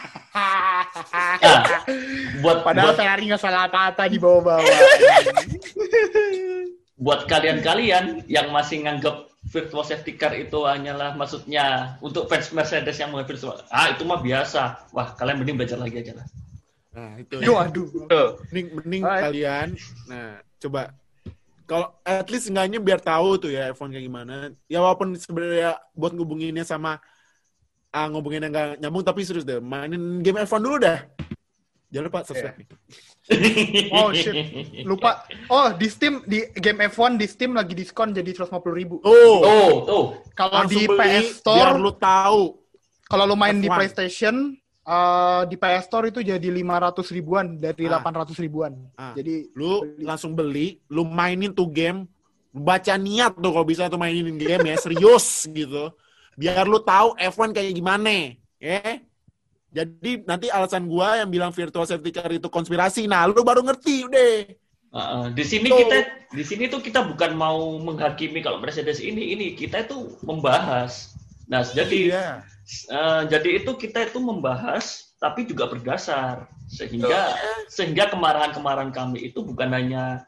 [2.43, 4.67] buat Padahal buat, Ferrari nggak salah apa-apa di bawah-bawah.
[7.07, 13.15] buat kalian-kalian yang masih nganggap virtual safety car itu hanyalah maksudnya untuk fans Mercedes yang
[13.15, 13.63] mau virtual.
[13.71, 14.91] Ah, itu mah biasa.
[14.91, 16.27] Wah, kalian mending belajar lagi aja lah.
[16.97, 17.37] Nah, itu.
[17.45, 17.53] Ya.
[17.61, 17.87] aduh.
[18.49, 19.23] Mending, mending Alright.
[19.29, 19.69] kalian,
[20.09, 20.97] nah coba
[21.67, 24.35] kalau at least enggaknya biar tahu tuh ya F1 kayak gimana.
[24.71, 27.03] Ya walaupun sebenarnya buat ngubunginnya sama
[27.91, 31.05] ah, ngubunginnya nggak nyambung tapi serius deh mainin game F1 dulu dah.
[31.91, 32.69] Jangan lupa subscribe nih.
[33.95, 34.35] Oh shit.
[34.87, 35.23] Lupa.
[35.51, 39.03] Oh, di Steam di game F1 di Steam lagi diskon jadi 150 ribu.
[39.03, 40.05] Tuh, Oh, tuh.
[40.35, 42.59] Kalau di PS biar Store, lu tahu.
[43.07, 43.75] kalau lu main di F1.
[43.75, 44.55] PlayStation,
[44.87, 47.99] eh, di PS Store itu jadi 500 ribuan dari Ah.
[47.99, 48.73] 800 ribuan.
[48.95, 49.13] Ah.
[49.13, 50.05] Jadi Lu beli.
[50.07, 52.07] langsung beli, lu mainin tuh game,
[52.51, 55.91] lu baca niat tuh kalau bisa tuh mainin game ya, serius gitu.
[56.35, 59.01] Biar lu tahu F1 kayak gimana, ya.
[59.69, 64.09] Jadi nanti alasan gua yang bilang virtual safety car itu konspirasi, nah lu baru ngerti
[64.09, 64.33] udah.
[64.89, 65.77] Uh, di sini Tuh.
[65.85, 65.97] kita
[66.33, 71.13] di sini tuh kita bukan mau menghakimi kalau Mercedes ini ini kita itu membahas.
[71.45, 72.29] Nah, jadi Iya.
[72.89, 77.33] Eh, jadi itu kita itu membahas tapi juga berdasar sehingga
[77.67, 80.27] sehingga kemarahan-kemarahan kami itu bukan hanya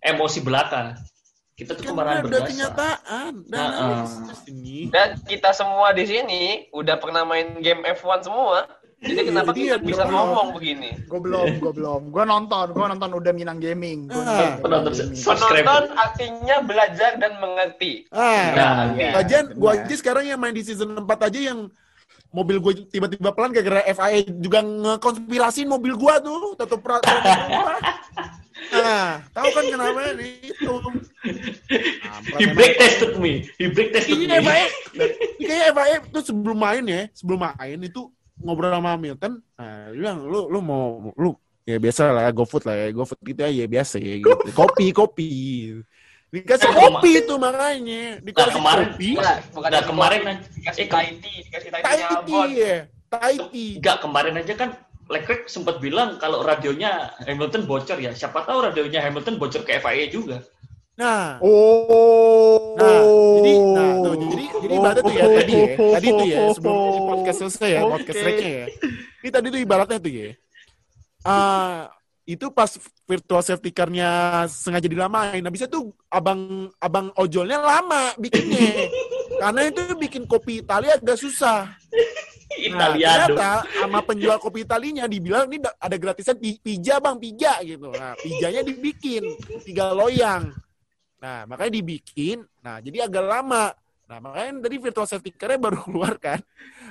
[0.00, 0.94] emosi belaka.
[1.54, 2.48] Kita tuh Kan kemarahan berdasar.
[2.50, 3.82] kenyataan dan Ah, ah.
[4.02, 4.90] analisis ini.
[4.90, 6.42] Dan kita semua di sini
[6.74, 8.66] udah pernah main game F1 semua.
[9.04, 10.16] Jadi Iya, kenapa jadi kita ya bisa belum.
[10.16, 10.90] ngomong begini?
[10.98, 12.02] gue belum, gue belum.
[12.08, 14.08] Gue nonton, gue nonton udah Minang Gaming.
[14.08, 14.92] Gua Ah, nonton penonton.
[15.12, 18.08] Penonton artinya belajar dan mengerti.
[18.08, 19.12] Ah, Nah, iya.
[19.14, 19.84] Lagian gua benar.
[19.84, 21.68] aja sekarang yang main di season 4 aja yang
[22.30, 27.22] mobil gue tiba-tiba pelan gara-gara FIA juga ngekonspirasiin mobil gua tuh tetap peraturan.
[28.72, 30.72] Nah, tahu kan kenapa nih itu.
[32.00, 33.46] Nah, He break tested me.
[33.54, 34.42] He break tested Iya, me.
[34.42, 34.66] FIA.
[35.36, 39.32] Kayaknya FIA tuh sebelum main ya, sebelum main itu ngobrol sama Hamilton.
[39.54, 41.30] Nah, dia bilang lu lu mau lu
[41.64, 44.36] ya biasa lah, GoFood lah ya, GoFood gitu aja biasa ya gitu.
[44.58, 45.28] Kopi, kopi.
[46.28, 48.18] Dikasih Eh, kopi itu makanya.
[48.18, 49.08] Nah, Dikasih kemarin, kopi.
[49.14, 49.38] Bukan nah,
[49.70, 52.48] dikasih kemarin aja- dikasih eh, Tahiti, dikasih Tahiti Albon.
[52.50, 52.76] ya.
[53.06, 53.66] Tahiti.
[53.78, 54.70] Enggak, kemarin aja kan
[55.04, 58.10] Leclerc sempat bilang kalau radionya Hamilton bocor ya.
[58.10, 60.42] Siapa tahu radionya Hamilton bocor ke FIA juga.
[60.98, 62.74] Nah, Oh.
[62.78, 63.03] Nah,
[63.44, 67.00] jadi, nah, tuh, jadi, jadi ibaratnya tuh ya tadi ya, tadi tuh ya sebelum ini
[67.12, 68.26] podcast selesai ya, podcast Oke.
[68.26, 68.66] recnya ya.
[69.20, 70.28] Ini tadi tuh ibaratnya tuh ya.
[71.24, 71.88] Ah,
[72.24, 72.70] itu pas
[73.04, 74.08] virtual safety car-nya
[74.48, 75.44] sengaja dilamain.
[75.44, 78.88] Nah, bisa tuh abang abang ojolnya lama bikinnya.
[79.40, 81.68] Karena itu bikin kopi Italia agak susah.
[82.72, 83.34] Nah, Italiano.
[83.34, 87.92] ternyata sama penjual kopi Italinya dibilang ini da- ada gratisan pi- pija bang, pija gitu.
[87.92, 89.24] Nah, pijanya dibikin
[89.66, 90.54] tiga loyang.
[91.24, 92.44] Nah, makanya dibikin.
[92.60, 93.72] Nah, jadi agak lama.
[94.04, 96.36] Nah, makanya dari virtual safety car-nya baru keluar kan.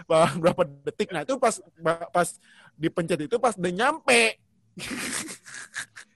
[0.09, 1.13] Berapa detik.
[1.13, 1.61] Nah, itu pas
[2.09, 2.27] pas
[2.73, 4.41] dipencet itu pas udah nyampe.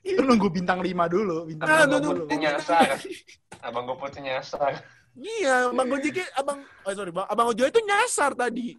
[0.01, 2.21] Itu nunggu bintang 5 dulu, bintang Ah, 5 tuh, dulu.
[2.25, 2.97] Nyasar.
[3.61, 4.81] Abang gue putih nyasar.
[5.17, 8.77] Iya, Bang Gojek abang oh sorry, Bang, Abang Ojo itu nyasar tadi.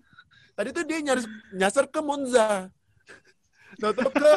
[0.54, 2.70] Tadi tuh dia nyaris nyasar ke Monza.
[3.78, 4.34] Tahu ke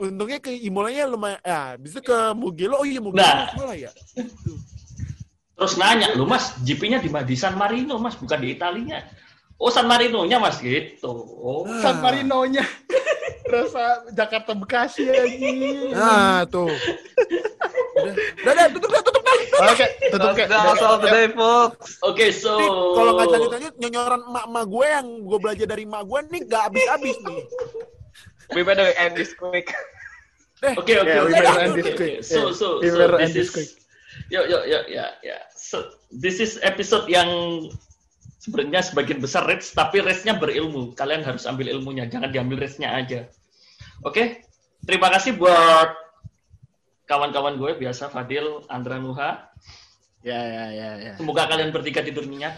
[0.00, 2.80] untungnya ke Imolanya lumayan ya, bisa ke Mugello.
[2.80, 3.52] Oh iya Mugello Nah.
[3.56, 3.90] malah ya.
[5.52, 8.98] Terus nanya, lu mas, GP-nya di, di San Marino mas, bukan di Italinya.
[9.62, 11.06] Oh San Marino-nya mas gitu.
[11.38, 11.62] Oh.
[11.78, 12.66] San Marino-nya.
[13.52, 15.94] Rasa Jakarta Bekasi lagi.
[15.94, 16.66] Nah, tuh.
[16.66, 19.36] Udah, udah, tutup dah, tutup dah.
[19.70, 20.48] Oke, tutup kayak.
[20.50, 22.00] That's all today, folks.
[22.02, 22.58] Oke, so
[22.96, 27.16] kalau nggak lanjut-lanjut nyonyoran emak-emak gue yang gue belajar dari emak gue nih gak habis-habis
[27.22, 27.42] nih.
[28.52, 29.68] We better end this quick.
[30.62, 31.98] Eh, Oke oke Yeah, we oke better oke, end this oke.
[31.98, 32.14] quick.
[32.22, 33.70] So so we so better this end this is quick.
[34.30, 35.42] yo yo yo ya ya.
[35.58, 37.26] So this is episode yang
[38.38, 40.94] sebenarnya sebagian besar race, tapi race-nya berilmu.
[40.94, 43.26] Kalian harus ambil ilmunya, jangan diambil race-nya aja.
[44.06, 44.46] Oke,
[44.86, 45.98] terima kasih buat
[47.06, 49.50] kawan-kawan gue biasa, Fadil, Andra Nuha.
[50.22, 51.12] Ya, ya, ya, ya.
[51.18, 52.54] Semoga kalian bertiga tidur nyenyak.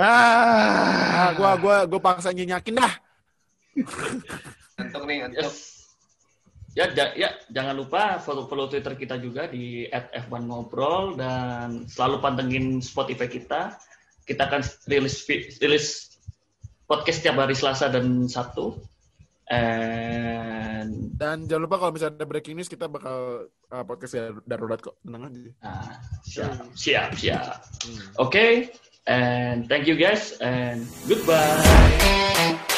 [0.00, 2.92] Ah, Ah, gua gua gua paksa nyenyakin dah.
[4.78, 5.16] Ngantuk nih.
[5.34, 5.74] Yes.
[6.76, 12.78] Ya, ja- ya, jangan lupa follow follow Twitter kita juga di @f1ngobrol dan selalu pantengin
[12.78, 13.74] Spotify kita.
[14.22, 15.24] Kita akan rilis
[15.58, 15.86] rilis
[16.86, 18.78] podcast tiap hari Selasa dan Sabtu.
[19.48, 24.78] And Dan jangan lupa kalau misalnya ada breaking news kita bakal uh, podcast dar- darurat
[24.78, 25.00] kok.
[25.00, 25.40] Tenang aja.
[25.64, 27.64] nah, siap, siap, siap.
[28.20, 28.70] Oke,
[29.08, 32.77] and thank you guys and goodbye.